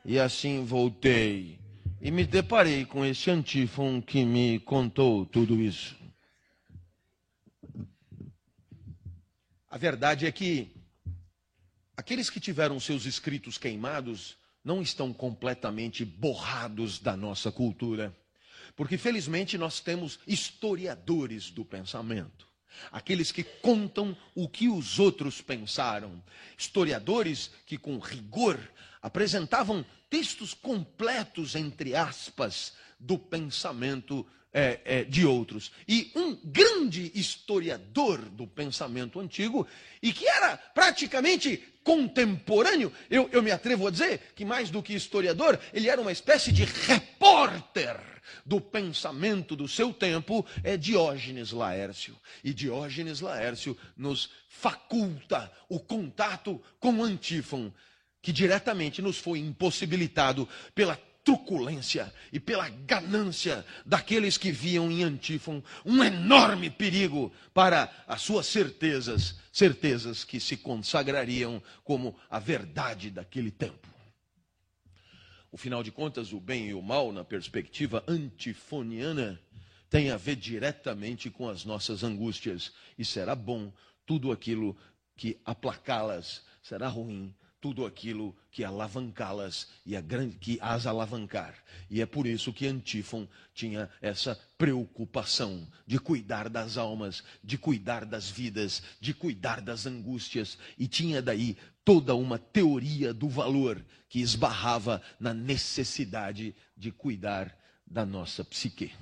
E 0.02 0.18
assim 0.18 0.64
voltei. 0.64 1.58
E 2.00 2.10
me 2.10 2.24
deparei 2.24 2.86
com 2.86 3.04
esse 3.04 3.30
antífon 3.30 4.00
que 4.00 4.24
me 4.24 4.60
contou 4.60 5.26
tudo 5.26 5.60
isso. 5.60 5.94
A 9.68 9.76
verdade 9.76 10.24
é 10.24 10.32
que 10.32 10.74
aqueles 11.94 12.30
que 12.30 12.40
tiveram 12.40 12.80
seus 12.80 13.04
escritos 13.04 13.58
queimados 13.58 14.38
não 14.64 14.82
estão 14.82 15.12
completamente 15.12 16.04
borrados 16.04 16.98
da 16.98 17.16
nossa 17.16 17.50
cultura. 17.50 18.16
Porque 18.76 18.96
felizmente 18.96 19.56
nós 19.58 19.80
temos 19.80 20.20
historiadores 20.26 21.50
do 21.50 21.64
pensamento. 21.64 22.46
Aqueles 22.92 23.32
que 23.32 23.42
contam 23.42 24.16
o 24.34 24.48
que 24.48 24.68
os 24.68 24.98
outros 24.98 25.40
pensaram. 25.40 26.22
Historiadores 26.56 27.50
que, 27.66 27.76
com 27.76 27.98
rigor, 27.98 28.58
apresentavam 29.02 29.84
textos 30.08 30.54
completos, 30.54 31.54
entre 31.54 31.94
aspas, 31.94 32.74
do 32.98 33.18
pensamento 33.18 34.26
é, 34.58 34.80
é, 34.84 35.04
de 35.04 35.24
outros. 35.24 35.70
E 35.86 36.10
um 36.16 36.36
grande 36.42 37.12
historiador 37.14 38.18
do 38.18 38.44
pensamento 38.44 39.20
antigo, 39.20 39.64
e 40.02 40.12
que 40.12 40.26
era 40.26 40.56
praticamente 40.56 41.62
contemporâneo, 41.84 42.92
eu, 43.08 43.28
eu 43.30 43.40
me 43.40 43.52
atrevo 43.52 43.86
a 43.86 43.90
dizer 43.90 44.32
que 44.34 44.44
mais 44.44 44.68
do 44.68 44.82
que 44.82 44.92
historiador, 44.92 45.60
ele 45.72 45.88
era 45.88 46.00
uma 46.00 46.10
espécie 46.10 46.50
de 46.50 46.64
repórter 46.64 48.00
do 48.44 48.60
pensamento 48.60 49.54
do 49.54 49.68
seu 49.68 49.92
tempo 49.92 50.44
é 50.64 50.76
Diógenes 50.76 51.52
Laércio. 51.52 52.16
E 52.42 52.52
Diógenes 52.52 53.20
Laércio 53.20 53.78
nos 53.96 54.28
faculta 54.48 55.50
o 55.68 55.78
contato 55.78 56.60
com 56.80 57.02
Antífon, 57.02 57.72
que 58.20 58.32
diretamente 58.32 59.00
nos 59.00 59.18
foi 59.18 59.38
impossibilitado 59.38 60.48
pela 60.74 60.96
truculência 61.28 62.10
e 62.32 62.40
pela 62.40 62.70
ganância 62.70 63.62
daqueles 63.84 64.38
que 64.38 64.50
viam 64.50 64.90
em 64.90 65.02
Antífon 65.02 65.62
um 65.84 66.02
enorme 66.02 66.70
perigo 66.70 67.30
para 67.52 67.92
as 68.06 68.22
suas 68.22 68.46
certezas, 68.46 69.38
certezas 69.52 70.24
que 70.24 70.40
se 70.40 70.56
consagrariam 70.56 71.62
como 71.84 72.16
a 72.30 72.38
verdade 72.38 73.10
daquele 73.10 73.50
tempo. 73.50 73.86
O 75.52 75.58
final 75.58 75.82
de 75.82 75.92
contas, 75.92 76.32
o 76.32 76.40
bem 76.40 76.68
e 76.68 76.74
o 76.74 76.80
mal, 76.80 77.12
na 77.12 77.24
perspectiva 77.24 78.02
antifoniana, 78.08 79.38
tem 79.90 80.10
a 80.10 80.16
ver 80.16 80.36
diretamente 80.36 81.28
com 81.28 81.46
as 81.46 81.62
nossas 81.62 82.02
angústias. 82.02 82.72
E 82.98 83.04
será 83.04 83.34
bom 83.34 83.70
tudo 84.06 84.32
aquilo 84.32 84.74
que 85.14 85.38
aplacá-las, 85.44 86.42
será 86.62 86.88
ruim 86.88 87.34
tudo 87.60 87.84
aquilo 87.84 88.36
que 88.50 88.62
alavancá-las 88.62 89.68
e 89.84 89.96
a 89.96 90.00
grande, 90.00 90.36
que 90.36 90.58
as 90.60 90.86
alavancar. 90.86 91.54
E 91.90 92.00
é 92.00 92.06
por 92.06 92.26
isso 92.26 92.52
que 92.52 92.66
Antífon 92.66 93.28
tinha 93.52 93.90
essa 94.00 94.38
preocupação 94.56 95.66
de 95.86 95.98
cuidar 95.98 96.48
das 96.48 96.76
almas, 96.76 97.22
de 97.42 97.58
cuidar 97.58 98.04
das 98.04 98.30
vidas, 98.30 98.82
de 99.00 99.12
cuidar 99.12 99.60
das 99.60 99.86
angústias 99.86 100.58
e 100.78 100.86
tinha 100.86 101.20
daí 101.20 101.56
toda 101.84 102.14
uma 102.14 102.38
teoria 102.38 103.12
do 103.12 103.28
valor 103.28 103.84
que 104.08 104.20
esbarrava 104.20 105.02
na 105.18 105.34
necessidade 105.34 106.54
de 106.76 106.92
cuidar 106.92 107.56
da 107.86 108.04
nossa 108.06 108.44
psique. 108.44 108.92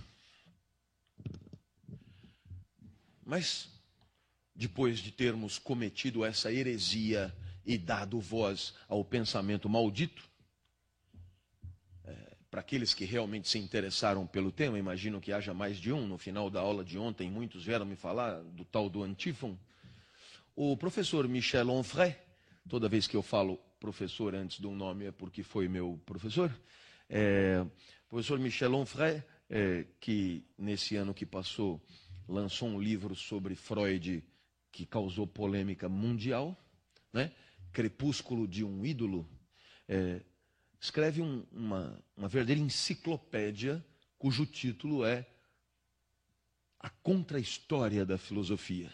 Mas 3.24 3.68
depois 4.54 5.00
de 5.00 5.10
termos 5.10 5.58
cometido 5.58 6.24
essa 6.24 6.50
heresia 6.52 7.34
e 7.66 7.76
dado 7.76 8.20
voz 8.20 8.72
ao 8.88 9.04
pensamento 9.04 9.68
maldito. 9.68 10.22
É, 12.04 12.36
para 12.50 12.60
aqueles 12.60 12.94
que 12.94 13.04
realmente 13.04 13.48
se 13.48 13.58
interessaram 13.58 14.26
pelo 14.26 14.52
tema, 14.52 14.78
imagino 14.78 15.20
que 15.20 15.32
haja 15.32 15.52
mais 15.52 15.78
de 15.78 15.92
um. 15.92 16.06
No 16.06 16.16
final 16.16 16.48
da 16.48 16.60
aula 16.60 16.84
de 16.84 16.96
ontem, 16.96 17.28
muitos 17.28 17.64
vieram 17.64 17.84
me 17.84 17.96
falar 17.96 18.40
do 18.42 18.64
tal 18.64 18.88
do 18.88 19.02
antífon. 19.02 19.58
O 20.54 20.76
professor 20.76 21.28
Michel 21.28 21.68
Onfray, 21.68 22.16
toda 22.68 22.88
vez 22.88 23.06
que 23.06 23.16
eu 23.16 23.22
falo 23.22 23.60
professor 23.80 24.34
antes 24.34 24.58
de 24.58 24.66
um 24.66 24.74
nome 24.74 25.06
é 25.06 25.12
porque 25.12 25.42
foi 25.42 25.68
meu 25.68 26.00
professor. 26.06 26.54
É, 27.10 27.64
professor 28.08 28.38
Michel 28.38 28.74
Onfray, 28.74 29.22
é, 29.50 29.84
que 30.00 30.44
nesse 30.56 30.96
ano 30.96 31.12
que 31.12 31.26
passou 31.26 31.80
lançou 32.28 32.68
um 32.68 32.80
livro 32.80 33.14
sobre 33.14 33.54
Freud 33.54 34.24
que 34.72 34.84
causou 34.84 35.26
polêmica 35.26 35.88
mundial, 35.88 36.56
né? 37.12 37.32
Crepúsculo 37.72 38.46
de 38.46 38.64
um 38.64 38.84
Ídolo, 38.84 39.28
é, 39.88 40.20
escreve 40.80 41.22
um, 41.22 41.44
uma, 41.52 42.02
uma 42.16 42.28
verdadeira 42.28 42.60
enciclopédia 42.60 43.84
cujo 44.18 44.46
título 44.46 45.04
é 45.04 45.26
A 46.80 46.88
Contra-História 46.88 48.04
da 48.04 48.18
Filosofia. 48.18 48.90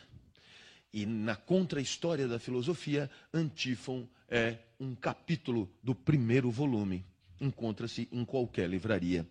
E 0.93 1.07
na 1.07 1.35
Contra-História 1.35 2.29
da 2.29 2.39
Filosofia, 2.39 3.11
Antífon 3.33 4.07
é 4.29 4.59
um 4.79 4.95
capítulo 4.95 5.73
do 5.83 5.95
primeiro 5.95 6.51
volume. 6.51 7.05
Encontra-se 7.41 8.09
em 8.13 8.25
qualquer 8.25 8.69
livraria. 8.69 9.27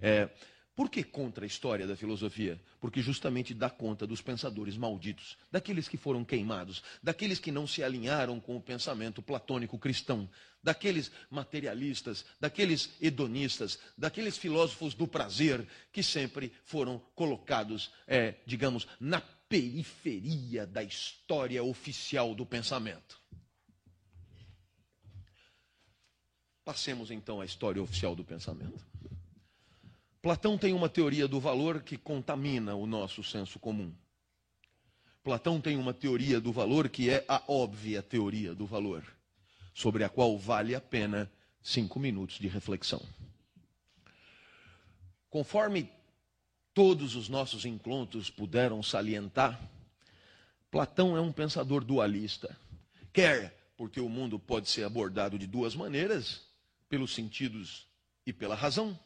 É, 0.00 0.30
por 0.74 0.88
que 0.88 1.04
contra 1.04 1.44
a 1.44 1.46
história 1.46 1.86
da 1.86 1.94
filosofia? 1.94 2.58
Porque 2.80 3.02
justamente 3.02 3.52
dá 3.52 3.68
conta 3.68 4.06
dos 4.06 4.22
pensadores 4.22 4.76
malditos, 4.76 5.36
daqueles 5.50 5.86
que 5.86 5.98
foram 5.98 6.24
queimados, 6.24 6.82
daqueles 7.02 7.38
que 7.38 7.52
não 7.52 7.66
se 7.66 7.84
alinharam 7.84 8.40
com 8.40 8.56
o 8.56 8.60
pensamento 8.60 9.20
platônico 9.20 9.78
cristão, 9.78 10.28
daqueles 10.62 11.10
materialistas, 11.30 12.24
daqueles 12.40 12.90
hedonistas, 13.02 13.78
daqueles 13.98 14.38
filósofos 14.38 14.94
do 14.94 15.06
prazer 15.06 15.66
que 15.92 16.02
sempre 16.02 16.50
foram 16.64 16.98
colocados, 17.14 17.90
é, 18.06 18.36
digamos, 18.46 18.88
na 18.98 19.20
periferia 19.20 20.66
da 20.66 20.82
história 20.82 21.62
oficial 21.62 22.34
do 22.34 22.46
pensamento. 22.46 23.20
Passemos 26.64 27.10
então 27.10 27.42
à 27.42 27.44
história 27.44 27.82
oficial 27.82 28.14
do 28.14 28.24
pensamento. 28.24 28.82
Platão 30.22 30.56
tem 30.56 30.72
uma 30.72 30.88
teoria 30.88 31.26
do 31.26 31.40
valor 31.40 31.82
que 31.82 31.98
contamina 31.98 32.76
o 32.76 32.86
nosso 32.86 33.24
senso 33.24 33.58
comum. 33.58 33.92
Platão 35.24 35.60
tem 35.60 35.76
uma 35.76 35.92
teoria 35.92 36.40
do 36.40 36.52
valor 36.52 36.88
que 36.88 37.10
é 37.10 37.24
a 37.26 37.42
óbvia 37.48 38.00
teoria 38.00 38.54
do 38.54 38.64
valor, 38.64 39.04
sobre 39.74 40.04
a 40.04 40.08
qual 40.08 40.38
vale 40.38 40.76
a 40.76 40.80
pena 40.80 41.28
cinco 41.60 41.98
minutos 41.98 42.38
de 42.38 42.46
reflexão. 42.46 43.04
Conforme 45.28 45.90
todos 46.72 47.16
os 47.16 47.28
nossos 47.28 47.64
encontros 47.64 48.30
puderam 48.30 48.80
salientar, 48.80 49.60
Platão 50.70 51.16
é 51.16 51.20
um 51.20 51.32
pensador 51.32 51.84
dualista. 51.84 52.56
Quer 53.12 53.58
porque 53.76 54.00
o 54.00 54.08
mundo 54.08 54.38
pode 54.38 54.70
ser 54.70 54.84
abordado 54.84 55.36
de 55.36 55.48
duas 55.48 55.74
maneiras, 55.74 56.42
pelos 56.88 57.12
sentidos 57.12 57.88
e 58.24 58.32
pela 58.32 58.54
razão 58.54 58.96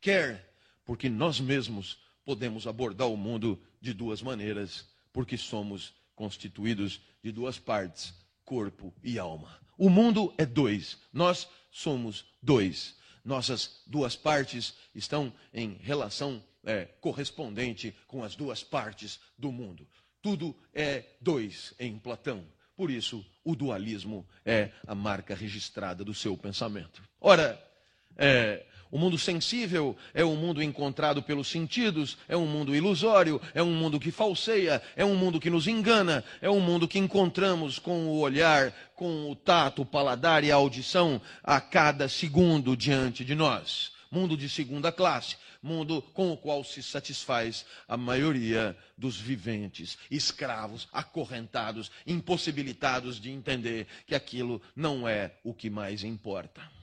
quer 0.00 0.48
porque 0.84 1.08
nós 1.08 1.38
mesmos 1.38 1.98
podemos 2.24 2.66
abordar 2.66 3.08
o 3.08 3.16
mundo 3.16 3.62
de 3.80 3.92
duas 3.92 4.22
maneiras, 4.22 4.86
porque 5.12 5.36
somos 5.36 5.92
constituídos 6.14 7.00
de 7.22 7.30
duas 7.30 7.58
partes, 7.58 8.14
corpo 8.44 8.94
e 9.02 9.18
alma. 9.18 9.58
O 9.76 9.90
mundo 9.90 10.34
é 10.38 10.46
dois, 10.46 10.98
nós 11.12 11.48
somos 11.70 12.24
dois. 12.42 12.96
Nossas 13.24 13.82
duas 13.86 14.16
partes 14.16 14.74
estão 14.94 15.32
em 15.52 15.74
relação 15.82 16.42
é, 16.64 16.86
correspondente 17.00 17.94
com 18.06 18.24
as 18.24 18.34
duas 18.34 18.62
partes 18.62 19.20
do 19.36 19.52
mundo. 19.52 19.86
Tudo 20.22 20.56
é 20.72 21.04
dois 21.20 21.74
em 21.78 21.98
Platão. 21.98 22.44
Por 22.74 22.90
isso, 22.90 23.24
o 23.44 23.54
dualismo 23.54 24.26
é 24.44 24.70
a 24.86 24.94
marca 24.94 25.34
registrada 25.34 26.04
do 26.04 26.14
seu 26.14 26.36
pensamento. 26.36 27.02
Ora, 27.20 27.62
é, 28.16 28.64
o 28.90 28.98
mundo 28.98 29.18
sensível 29.18 29.96
é 30.14 30.24
um 30.24 30.36
mundo 30.36 30.62
encontrado 30.62 31.22
pelos 31.22 31.48
sentidos, 31.48 32.16
é 32.26 32.36
um 32.36 32.46
mundo 32.46 32.74
ilusório, 32.74 33.40
é 33.54 33.62
um 33.62 33.74
mundo 33.74 34.00
que 34.00 34.10
falseia, 34.10 34.82
é 34.96 35.04
um 35.04 35.14
mundo 35.14 35.38
que 35.38 35.50
nos 35.50 35.66
engana, 35.66 36.24
é 36.40 36.48
um 36.48 36.60
mundo 36.60 36.88
que 36.88 36.98
encontramos 36.98 37.78
com 37.78 38.06
o 38.06 38.18
olhar, 38.18 38.72
com 38.94 39.30
o 39.30 39.36
tato, 39.36 39.82
o 39.82 39.86
paladar 39.86 40.42
e 40.42 40.50
a 40.50 40.54
audição 40.54 41.20
a 41.42 41.60
cada 41.60 42.08
segundo 42.08 42.76
diante 42.76 43.24
de 43.24 43.34
nós. 43.34 43.92
Mundo 44.10 44.38
de 44.38 44.48
segunda 44.48 44.90
classe, 44.90 45.36
mundo 45.62 46.00
com 46.00 46.32
o 46.32 46.36
qual 46.36 46.64
se 46.64 46.82
satisfaz 46.82 47.66
a 47.86 47.94
maioria 47.96 48.74
dos 48.96 49.20
viventes, 49.20 49.98
escravos, 50.10 50.88
acorrentados, 50.90 51.90
impossibilitados 52.06 53.20
de 53.20 53.30
entender 53.30 53.86
que 54.06 54.14
aquilo 54.14 54.62
não 54.74 55.06
é 55.06 55.34
o 55.44 55.52
que 55.52 55.68
mais 55.68 56.04
importa. 56.04 56.77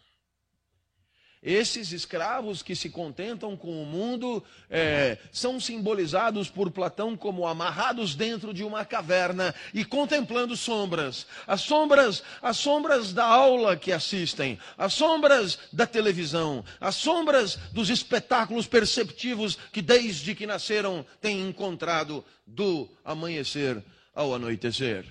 Esses 1.45 1.91
escravos 1.91 2.63
que 2.63 2.75
se 2.75 2.89
contentam 2.89 3.55
com 3.55 3.79
o 3.79 3.85
mundo 3.85 4.43
é, 4.67 5.19
são 5.31 5.59
simbolizados 5.59 6.49
por 6.49 6.71
Platão 6.71 7.15
como 7.15 7.45
amarrados 7.45 8.15
dentro 8.15 8.51
de 8.51 8.63
uma 8.63 8.83
caverna 8.83 9.53
e 9.71 9.85
contemplando 9.85 10.57
sombras. 10.57 11.27
As 11.45 11.61
sombras, 11.61 12.23
as 12.41 12.57
sombras 12.57 13.13
da 13.13 13.25
aula 13.25 13.77
que 13.77 13.91
assistem, 13.91 14.57
as 14.75 14.95
sombras 14.95 15.59
da 15.71 15.85
televisão, 15.85 16.65
as 16.81 16.95
sombras 16.95 17.57
dos 17.71 17.91
espetáculos 17.91 18.65
perceptivos 18.65 19.55
que 19.71 19.83
desde 19.83 20.33
que 20.33 20.47
nasceram 20.47 21.05
têm 21.21 21.47
encontrado 21.47 22.25
do 22.47 22.89
amanhecer 23.03 23.83
ao 24.15 24.33
anoitecer. 24.33 25.05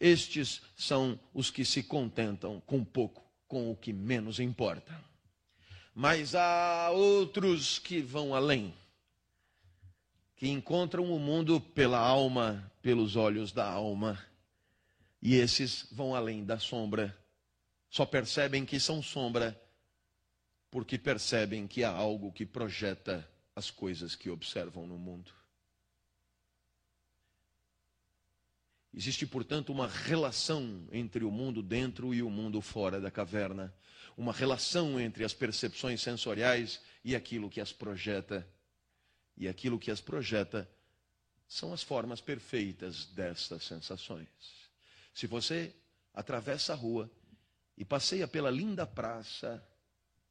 Estes 0.00 0.60
são 0.76 1.16
os 1.32 1.52
que 1.52 1.64
se 1.64 1.84
contentam 1.84 2.60
com 2.66 2.82
pouco, 2.82 3.22
com 3.46 3.70
o 3.70 3.76
que 3.76 3.92
menos 3.92 4.40
importa. 4.40 5.06
Mas 6.00 6.32
há 6.36 6.92
outros 6.92 7.80
que 7.80 8.00
vão 8.00 8.32
além, 8.32 8.72
que 10.36 10.46
encontram 10.46 11.12
o 11.12 11.18
mundo 11.18 11.60
pela 11.60 11.98
alma, 11.98 12.70
pelos 12.80 13.16
olhos 13.16 13.50
da 13.50 13.68
alma. 13.68 14.24
E 15.20 15.34
esses 15.34 15.88
vão 15.90 16.14
além 16.14 16.44
da 16.44 16.56
sombra. 16.56 17.18
Só 17.90 18.06
percebem 18.06 18.64
que 18.64 18.78
são 18.78 19.02
sombra 19.02 19.60
porque 20.70 20.96
percebem 20.96 21.66
que 21.66 21.82
há 21.82 21.90
algo 21.90 22.30
que 22.30 22.46
projeta 22.46 23.28
as 23.56 23.68
coisas 23.68 24.14
que 24.14 24.30
observam 24.30 24.86
no 24.86 24.96
mundo. 24.96 25.32
Existe, 28.94 29.26
portanto, 29.26 29.72
uma 29.72 29.88
relação 29.88 30.86
entre 30.92 31.24
o 31.24 31.30
mundo 31.32 31.60
dentro 31.60 32.14
e 32.14 32.22
o 32.22 32.30
mundo 32.30 32.60
fora 32.60 33.00
da 33.00 33.10
caverna 33.10 33.74
uma 34.18 34.32
relação 34.32 34.98
entre 34.98 35.24
as 35.24 35.32
percepções 35.32 36.02
sensoriais 36.02 36.80
e 37.04 37.14
aquilo 37.14 37.48
que 37.48 37.60
as 37.60 37.72
projeta. 37.72 38.46
E 39.36 39.46
aquilo 39.46 39.78
que 39.78 39.92
as 39.92 40.00
projeta 40.00 40.68
são 41.46 41.72
as 41.72 41.84
formas 41.84 42.20
perfeitas 42.20 43.06
destas 43.06 43.62
sensações. 43.62 44.28
Se 45.14 45.28
você 45.28 45.72
atravessa 46.12 46.72
a 46.72 46.76
rua 46.76 47.08
e 47.76 47.84
passeia 47.84 48.26
pela 48.26 48.50
linda 48.50 48.84
praça 48.84 49.64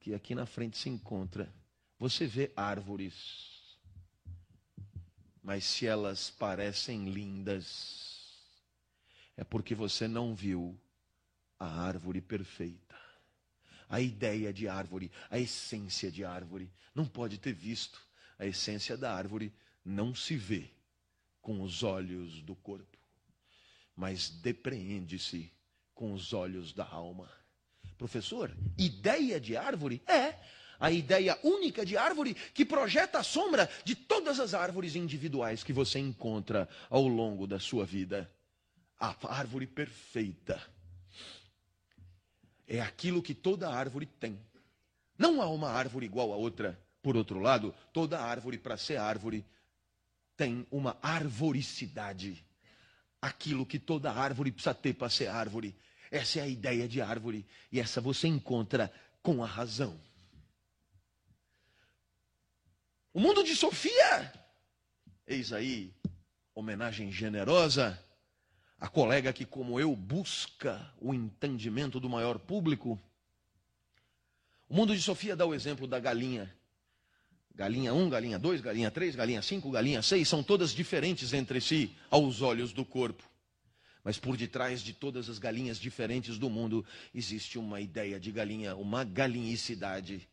que 0.02 0.14
aqui 0.14 0.36
na 0.36 0.46
frente 0.46 0.78
se 0.78 0.90
encontra, 0.90 1.50
você 1.98 2.28
vê 2.28 2.52
árvores. 2.58 3.80
Mas 5.42 5.64
se 5.64 5.88
elas 5.88 6.30
parecem 6.30 7.10
lindas, 7.10 8.36
é 9.38 9.46
porque 9.46 9.74
você 9.74 10.10
não 10.10 10.36
viu 10.36 10.78
a 11.58 11.84
árvore 11.84 12.20
perfeita 12.20 12.87
a 13.90 14.02
ideia 14.02 14.52
de 14.52 14.68
árvore, 14.68 15.12
a 15.30 15.40
essência 15.40 16.12
de 16.12 16.24
árvore. 16.24 16.72
Não 16.94 17.06
pode 17.06 17.38
ter 17.38 17.54
visto. 17.54 18.02
A 18.40 18.46
essência 18.46 18.98
da 18.98 19.14
árvore 19.14 19.54
não 19.84 20.14
se 20.14 20.36
vê 20.36 20.70
com 21.42 21.62
os 21.62 21.82
olhos 21.82 22.42
do 22.42 22.56
corpo, 22.56 22.98
mas 23.96 24.30
depreende-se 24.30 25.52
com 25.96 26.14
os 26.14 26.34
olhos 26.34 26.74
da 26.74 26.86
alma. 26.86 27.32
Professor, 27.98 28.56
ideia 28.78 29.40
de 29.40 29.58
árvore? 29.58 30.04
É 30.06 30.36
a 30.80 30.92
ideia 30.92 31.40
única 31.42 31.84
de 31.86 31.98
árvore 31.98 32.36
que 32.54 32.64
projeta 32.64 33.20
a 33.20 33.24
sombra 33.24 33.68
de 33.84 33.96
todas 33.96 34.40
as 34.40 34.54
árvores 34.54 34.96
individuais 34.96 35.64
que 35.64 35.74
você 35.74 35.98
encontra 35.98 36.70
ao 36.90 37.08
longo 37.08 37.48
da 37.48 37.60
sua 37.60 37.86
vida. 37.86 38.32
A 39.00 39.16
árvore 39.28 39.66
perfeita 39.66 40.62
é 42.68 42.82
aquilo 42.82 43.22
que 43.22 43.34
toda 43.34 43.70
árvore 43.70 44.06
tem. 44.06 44.40
Não 45.18 45.42
há 45.42 45.50
uma 45.50 45.70
árvore 45.70 46.06
igual 46.06 46.34
a 46.34 46.36
outra. 46.36 46.80
Por 47.02 47.16
outro 47.16 47.40
lado, 47.40 47.74
toda 47.94 48.20
árvore, 48.20 48.58
para 48.58 48.76
ser 48.76 48.98
árvore, 48.98 49.46
tem 50.36 50.68
uma 50.70 50.98
arboricidade. 51.02 52.46
Aquilo 53.22 53.66
que 53.66 53.80
toda 53.80 54.12
árvore 54.12 54.52
precisa 54.52 54.76
ter 54.76 54.94
para 54.94 55.10
ser 55.10 55.28
árvore. 55.28 55.76
Essa 56.12 56.40
é 56.40 56.42
a 56.44 56.48
ideia 56.48 56.88
de 56.88 57.02
árvore. 57.02 57.46
E 57.72 57.80
essa 57.80 58.02
você 58.02 58.28
encontra 58.28 58.92
com 59.24 59.44
a 59.44 59.48
razão. 59.48 60.00
O 63.14 63.20
mundo 63.20 63.44
de 63.44 63.56
Sofia. 63.56 64.34
Eis 65.26 65.52
aí, 65.52 65.94
homenagem 66.54 67.12
generosa 67.12 67.98
a 68.80 68.88
colega 68.88 69.34
que, 69.34 69.46
como 69.46 69.80
eu, 69.80 69.96
busca 69.96 70.94
o 71.00 71.14
entendimento 71.14 72.00
do 72.00 72.10
maior 72.10 72.38
público. 72.38 73.00
O 74.70 74.76
mundo 74.76 74.96
de 74.96 75.02
Sofia 75.02 75.36
dá 75.36 75.46
o 75.46 75.54
exemplo 75.54 75.88
da 75.88 76.00
galinha. 76.00 76.54
Galinha 77.56 77.92
1, 77.92 78.10
galinha 78.10 78.38
2, 78.38 78.62
galinha 78.62 78.92
3, 78.92 79.16
galinha 79.16 79.42
5, 79.42 79.72
galinha 79.72 80.02
6, 80.02 80.28
são 80.28 80.44
todas 80.44 80.72
diferentes 80.72 81.34
entre 81.34 81.60
si 81.60 81.96
aos 82.10 82.42
olhos 82.44 82.72
do 82.72 82.86
corpo. 82.86 83.24
Mas 84.04 84.20
por 84.20 84.38
detrás 84.38 84.82
de 84.82 84.94
todas 84.94 85.28
as 85.28 85.40
galinhas 85.40 85.80
diferentes 85.80 86.38
do 86.38 86.50
mundo 86.50 86.86
existe 87.16 87.58
uma 87.58 87.82
ideia 87.82 88.20
de 88.20 88.32
galinha, 88.32 88.76
uma 88.76 89.04
galinhicidade 89.04 90.30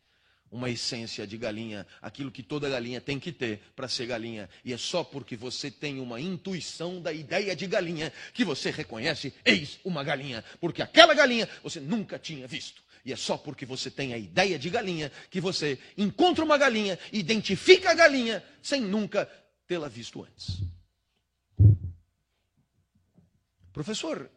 uma 0.55 0.69
essência 0.69 1.27
de 1.27 1.37
galinha, 1.37 1.85
aquilo 2.01 2.31
que 2.31 2.41
toda 2.41 2.69
galinha 2.69 3.01
tem 3.01 3.19
que 3.19 3.31
ter 3.31 3.59
para 3.75 3.89
ser 3.89 4.05
galinha. 4.05 4.49
E 4.63 4.71
é 4.71 4.77
só 4.77 5.03
porque 5.03 5.35
você 5.35 5.69
tem 5.69 5.99
uma 5.99 6.19
intuição 6.19 7.01
da 7.01 7.11
ideia 7.11 7.53
de 7.53 7.67
galinha 7.67 8.11
que 8.33 8.45
você 8.45 8.71
reconhece, 8.71 9.33
eis 9.43 9.79
uma 9.83 10.01
galinha, 10.01 10.43
porque 10.61 10.81
aquela 10.81 11.13
galinha 11.13 11.47
você 11.61 11.81
nunca 11.81 12.17
tinha 12.17 12.47
visto. 12.47 12.81
E 13.03 13.11
é 13.11 13.15
só 13.17 13.37
porque 13.37 13.65
você 13.65 13.91
tem 13.91 14.13
a 14.13 14.17
ideia 14.17 14.57
de 14.57 14.69
galinha 14.69 15.11
que 15.29 15.41
você 15.41 15.77
encontra 15.97 16.43
uma 16.43 16.57
galinha, 16.57 16.97
identifica 17.11 17.91
a 17.91 17.93
galinha 17.93 18.43
sem 18.63 18.79
nunca 18.81 19.29
tê-la 19.67 19.89
visto 19.89 20.23
antes. 20.23 20.61
Professor, 23.73 24.31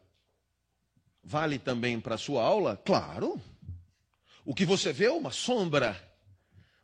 vale 1.23 1.61
também 1.61 2.01
para 2.01 2.17
a 2.17 2.19
sua 2.19 2.43
aula? 2.43 2.77
Claro. 2.77 3.41
O 4.45 4.55
que 4.55 4.65
você 4.65 4.95
vê 4.95 5.05
é 5.05 5.13
uma 5.13 5.31
sombra, 5.31 6.08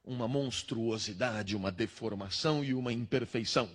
uma 0.05 0.29
monstruosidade, 0.29 1.57
uma 1.57 1.73
deformação 1.73 2.63
e 2.63 2.75
uma 2.75 2.93
imperfeição. 2.93 3.69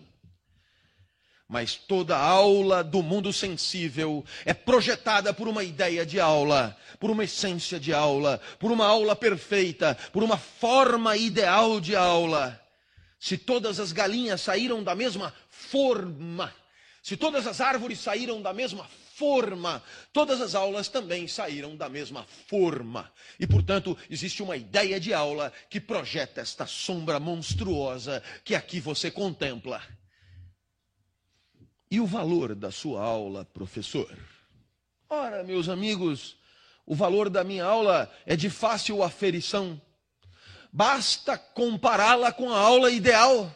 Mas 1.47 1.75
toda 1.75 2.15
aula 2.15 2.83
do 2.83 3.01
mundo 3.01 3.33
sensível 3.33 4.23
é 4.45 4.53
projetada 4.53 5.33
por 5.33 5.47
uma 5.47 5.63
ideia 5.63 6.05
de 6.05 6.19
aula, 6.19 6.77
por 6.99 7.09
uma 7.09 7.23
essência 7.23 7.79
de 7.79 7.91
aula, 7.91 8.39
por 8.59 8.71
uma 8.71 8.85
aula 8.85 9.15
perfeita, 9.15 9.97
por 10.13 10.21
uma 10.21 10.37
forma 10.37 11.17
ideal 11.17 11.81
de 11.81 11.95
aula. 11.95 12.61
Se 13.19 13.35
todas 13.35 13.79
as 13.79 13.91
galinhas 13.91 14.41
saíram 14.41 14.83
da 14.83 14.93
mesma 14.93 15.33
forma, 15.49 16.53
se 17.01 17.17
todas 17.17 17.47
as 17.47 17.59
árvores 17.59 17.99
saíram 17.99 18.41
da 18.41 18.53
mesma 18.53 18.83
forma. 18.83 19.08
Todas 20.13 20.41
as 20.41 20.55
aulas 20.55 20.87
também 20.87 21.27
saíram 21.27 21.75
da 21.75 21.89
mesma 21.89 22.23
forma. 22.47 23.11
E, 23.39 23.45
portanto, 23.45 23.97
existe 24.09 24.41
uma 24.41 24.55
ideia 24.55 24.99
de 24.99 25.13
aula 25.13 25.51
que 25.69 25.79
projeta 25.79 26.41
esta 26.41 26.65
sombra 26.65 27.19
monstruosa 27.19 28.23
que 28.43 28.55
aqui 28.55 28.79
você 28.79 29.11
contempla. 29.11 29.81
E 31.91 31.99
o 31.99 32.05
valor 32.05 32.55
da 32.55 32.71
sua 32.71 33.01
aula, 33.01 33.43
professor? 33.45 34.15
Ora, 35.09 35.43
meus 35.43 35.67
amigos, 35.67 36.37
o 36.85 36.95
valor 36.95 37.29
da 37.29 37.43
minha 37.43 37.65
aula 37.65 38.11
é 38.25 38.35
de 38.35 38.49
fácil 38.49 39.03
aferição. 39.03 39.81
Basta 40.71 41.37
compará-la 41.37 42.31
com 42.31 42.51
a 42.51 42.59
aula 42.59 42.91
ideal. 42.91 43.55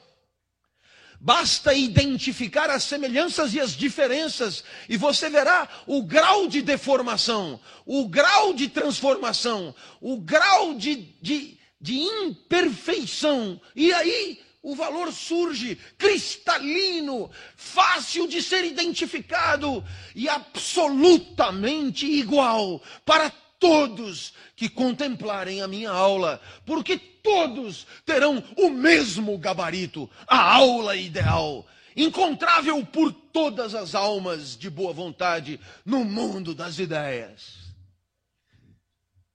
Basta 1.25 1.73
identificar 1.73 2.69
as 2.69 2.83
semelhanças 2.83 3.53
e 3.53 3.59
as 3.61 3.71
diferenças, 3.71 4.61
e 4.89 4.97
você 4.97 5.29
verá 5.29 5.69
o 5.87 6.03
grau 6.03 6.49
de 6.49 6.61
deformação, 6.61 7.61
o 7.85 8.09
grau 8.09 8.53
de 8.53 8.67
transformação, 8.67 9.73
o 10.01 10.17
grau 10.17 10.73
de, 10.73 11.15
de, 11.21 11.57
de 11.79 11.97
imperfeição. 11.97 13.61
E 13.73 13.93
aí 13.93 14.41
o 14.61 14.75
valor 14.75 15.13
surge 15.13 15.77
cristalino, 15.97 17.31
fácil 17.55 18.27
de 18.27 18.41
ser 18.41 18.65
identificado 18.65 19.81
e 20.13 20.27
absolutamente 20.27 22.05
igual 22.05 22.83
para 23.05 23.29
todos 23.57 24.33
que 24.57 24.67
contemplarem 24.67 25.61
a 25.61 25.69
minha 25.69 25.89
aula, 25.89 26.41
porque 26.65 27.12
todos 27.23 27.87
terão 28.05 28.43
o 28.57 28.69
mesmo 28.69 29.37
gabarito, 29.37 30.09
a 30.27 30.55
aula 30.55 30.95
ideal, 30.95 31.65
encontrável 31.95 32.85
por 32.85 33.11
todas 33.11 33.73
as 33.73 33.95
almas 33.95 34.57
de 34.57 34.69
boa 34.69 34.93
vontade 34.93 35.59
no 35.85 36.03
mundo 36.03 36.53
das 36.53 36.77
ideias. 36.77 37.63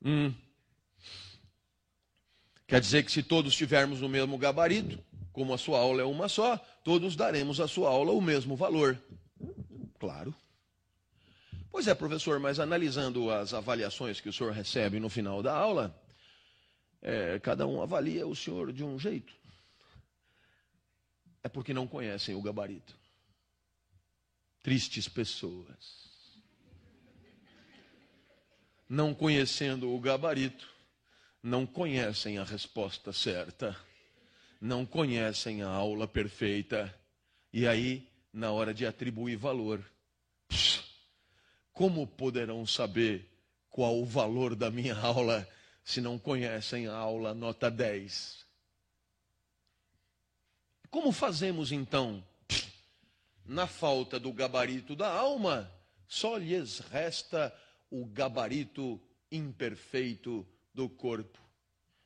Hum. 0.05 0.33
Quer 2.66 2.81
dizer 2.81 3.03
que 3.03 3.11
se 3.11 3.22
todos 3.22 3.57
tivermos 3.57 4.03
o 4.03 4.09
mesmo 4.09 4.37
gabarito, 4.37 4.98
como 5.33 5.55
a 5.55 5.59
sua 5.59 5.79
aula 5.79 6.03
é 6.03 6.05
uma 6.05 6.29
só, 6.29 6.57
todos 6.85 7.16
daremos 7.16 7.61
à 7.61 7.66
sua 7.66 7.88
aula 7.88 8.12
o 8.12 8.20
mesmo 8.20 8.55
valor. 8.55 9.01
Claro. 9.98 10.35
Pois 11.70 11.87
é, 11.87 11.94
professor, 11.94 12.38
mas 12.38 12.61
analisando 12.61 13.31
as 13.31 13.55
avaliações 13.55 14.20
que 14.20 14.29
o 14.29 14.33
senhor 14.33 14.53
recebe 14.53 15.01
no 15.01 15.09
final 15.09 15.42
da 15.42 15.55
aula, 15.55 15.94
é, 17.02 17.38
cada 17.38 17.66
um 17.66 17.80
avalia 17.82 18.26
o 18.26 18.34
senhor 18.34 18.72
de 18.72 18.84
um 18.84 18.98
jeito. 18.98 19.32
É 21.42 21.48
porque 21.48 21.72
não 21.72 21.87
conhecem 21.87 22.34
o 22.34 22.42
gabarito. 22.42 22.96
Tristes 24.62 25.08
pessoas. 25.08 25.98
Não 28.88 29.14
conhecendo 29.14 29.94
o 29.94 30.00
gabarito, 30.00 30.68
não 31.42 31.66
conhecem 31.66 32.38
a 32.38 32.44
resposta 32.44 33.12
certa 33.12 33.76
não 34.61 34.84
conhecem 34.84 35.62
a 35.62 35.68
aula 35.68 36.06
perfeita. 36.06 36.92
E 37.52 37.66
aí, 37.66 38.06
na 38.32 38.50
hora 38.50 38.74
de 38.74 38.87
atribuir 38.87 39.37
valor, 39.37 39.82
como 41.72 42.06
poderão 42.06 42.66
saber 42.66 43.28
qual 43.70 44.00
o 44.00 44.04
valor 44.04 44.54
da 44.54 44.70
minha 44.70 44.96
aula 44.96 45.48
se 45.88 46.03
não 46.03 46.18
conhecem 46.18 46.87
a 46.87 46.94
aula 46.94 47.33
nota 47.33 47.70
10? 47.70 48.44
Como 50.90 51.11
fazemos 51.12 51.72
então? 51.72 52.22
Na 53.42 53.66
falta 53.66 54.20
do 54.20 54.31
gabarito 54.31 54.94
da 54.94 55.11
alma, 55.11 55.72
só 56.07 56.37
lhes 56.37 56.81
resta 56.81 57.51
o 57.90 58.05
gabarito 58.05 59.01
imperfeito 59.33 60.46
do 60.74 60.90
corpo. 60.90 61.38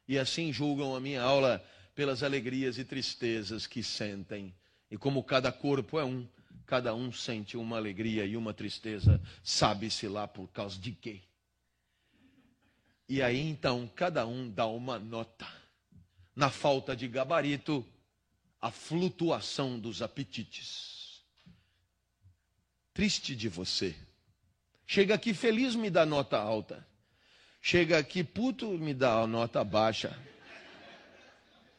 E 0.07 0.17
assim 0.17 0.53
julgam 0.53 0.95
a 0.95 1.01
minha 1.01 1.21
aula 1.21 1.61
pelas 1.93 2.23
alegrias 2.23 2.79
e 2.79 2.85
tristezas 2.85 3.67
que 3.67 3.83
sentem. 3.83 4.55
E 4.93 4.97
como 4.97 5.25
cada 5.25 5.51
corpo 5.51 5.99
é 5.99 6.05
um, 6.05 6.25
cada 6.67 6.95
um 6.95 7.11
sente 7.11 7.57
uma 7.57 7.79
alegria 7.79 8.25
e 8.25 8.37
uma 8.37 8.55
tristeza, 8.55 9.21
sabe-se 9.43 10.07
lá 10.07 10.29
por 10.29 10.47
causa 10.53 10.79
de 10.79 10.93
quê. 10.93 11.21
E 13.13 13.21
aí 13.21 13.47
então 13.47 13.87
cada 13.95 14.27
um 14.27 14.49
dá 14.49 14.67
uma 14.67 14.99
nota. 14.99 15.47
Na 16.35 16.49
falta 16.49 16.97
de 16.97 17.07
gabarito, 17.07 17.87
a 18.59 18.71
flutuação 18.71 19.79
dos 19.79 20.01
apetites. 20.01 21.21
Triste 22.95 23.37
de 23.37 23.51
você. 23.51 23.95
Chega 24.87 25.15
aqui 25.15 25.35
feliz, 25.35 25.75
me 25.75 25.91
dá 25.91 26.07
nota 26.07 26.39
alta. 26.39 26.89
Chega 27.61 27.99
aqui 27.99 28.25
puto, 28.25 28.67
me 28.79 28.95
dá 28.95 29.27
nota 29.27 29.63
baixa. 29.63 30.19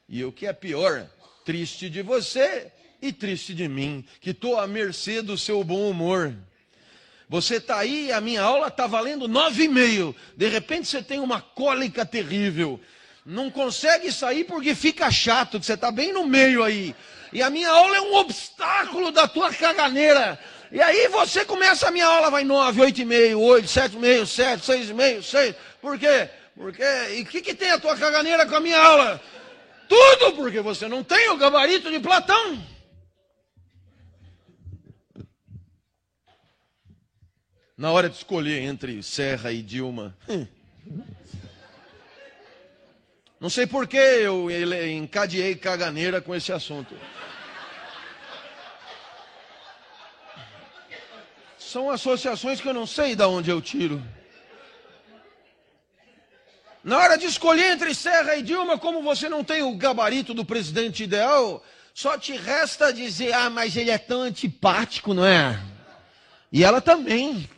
E 0.07 0.23
o 0.23 0.31
que 0.31 0.45
é 0.45 0.53
pior, 0.53 1.09
triste 1.43 1.89
de 1.89 2.03
você 2.03 2.71
e 3.01 3.11
triste 3.11 3.55
de 3.55 3.67
mim, 3.67 4.05
que 4.21 4.29
estou 4.29 4.59
à 4.59 4.67
mercê 4.67 5.19
do 5.19 5.35
seu 5.35 5.63
bom 5.63 5.89
humor. 5.89 6.37
Você 7.29 7.55
está 7.55 7.77
aí, 7.77 8.11
a 8.11 8.21
minha 8.21 8.41
aula 8.41 8.67
está 8.67 8.85
valendo 8.85 9.27
nove 9.27 9.63
e 9.63 9.67
meio. 9.67 10.15
De 10.35 10.47
repente 10.47 10.87
você 10.87 11.01
tem 11.01 11.19
uma 11.19 11.41
cólica 11.41 12.05
terrível. 12.05 12.79
Não 13.25 13.49
consegue 13.49 14.11
sair 14.11 14.43
porque 14.43 14.75
fica 14.75 15.09
chato, 15.09 15.59
que 15.59 15.65
você 15.65 15.73
está 15.73 15.91
bem 15.91 16.11
no 16.11 16.25
meio 16.25 16.63
aí. 16.63 16.93
E 17.31 17.41
a 17.41 17.49
minha 17.49 17.69
aula 17.69 17.97
é 17.97 18.01
um 18.01 18.15
obstáculo 18.15 19.11
da 19.11 19.27
tua 19.27 19.51
caganeira. 19.53 20.37
E 20.71 20.81
aí 20.81 21.07
você 21.07 21.45
começa 21.45 21.87
a 21.87 21.91
minha 21.91 22.05
aula, 22.05 22.29
vai 22.29 22.43
nove, 22.43 22.81
oito 22.81 23.01
e 23.01 23.05
meio, 23.05 23.39
oito, 23.39 23.67
sete 23.67 23.95
e 23.95 23.99
meio, 23.99 24.25
sete, 24.25 24.65
seis 24.65 24.89
e 24.89 24.93
meio, 24.93 25.23
seis. 25.23 25.55
Por 25.81 25.97
quê? 25.97 26.29
Porque, 26.55 26.83
e 27.15 27.21
o 27.21 27.25
que, 27.25 27.41
que 27.41 27.53
tem 27.53 27.71
a 27.71 27.79
tua 27.79 27.95
caganeira 27.95 28.45
com 28.45 28.55
a 28.55 28.59
minha 28.59 28.79
aula? 28.79 29.21
Tudo 29.87 30.33
porque 30.33 30.61
você 30.61 30.87
não 30.87 31.03
tem 31.03 31.29
o 31.29 31.37
gabarito 31.37 31.91
de 31.91 31.99
Platão. 31.99 32.61
Na 37.77 37.91
hora 37.91 38.09
de 38.09 38.15
escolher 38.15 38.61
entre 38.61 39.01
Serra 39.01 39.51
e 39.51 39.61
Dilma. 39.61 40.15
Hum. 40.29 40.45
Não 43.39 43.49
sei 43.49 43.67
por 43.67 43.87
que 43.87 43.97
eu 43.97 44.49
encadeei 44.89 45.55
caganeira 45.55 46.21
com 46.21 46.33
esse 46.35 46.53
assunto. 46.53 46.95
São 51.57 51.89
associações 51.89 52.61
que 52.61 52.69
eu 52.69 52.73
não 52.73 52.85
sei 52.85 53.15
de 53.15 53.23
onde 53.23 53.49
eu 53.49 53.59
tiro. 53.59 54.01
Na 56.83 56.99
hora 56.99 57.17
de 57.17 57.25
escolher 57.25 57.71
entre 57.71 57.95
Serra 57.95 58.35
e 58.35 58.43
Dilma, 58.43 58.77
como 58.77 59.01
você 59.01 59.27
não 59.27 59.43
tem 59.43 59.63
o 59.63 59.75
gabarito 59.75 60.33
do 60.33 60.45
presidente 60.45 61.03
ideal, 61.03 61.63
só 61.93 62.17
te 62.17 62.33
resta 62.33 62.93
dizer: 62.93 63.33
ah, 63.33 63.49
mas 63.49 63.75
ele 63.75 63.89
é 63.89 63.97
tão 63.97 64.21
antipático, 64.21 65.13
não 65.13 65.25
é? 65.25 65.59
E 66.51 66.63
ela 66.63 66.79
também. 66.79 67.49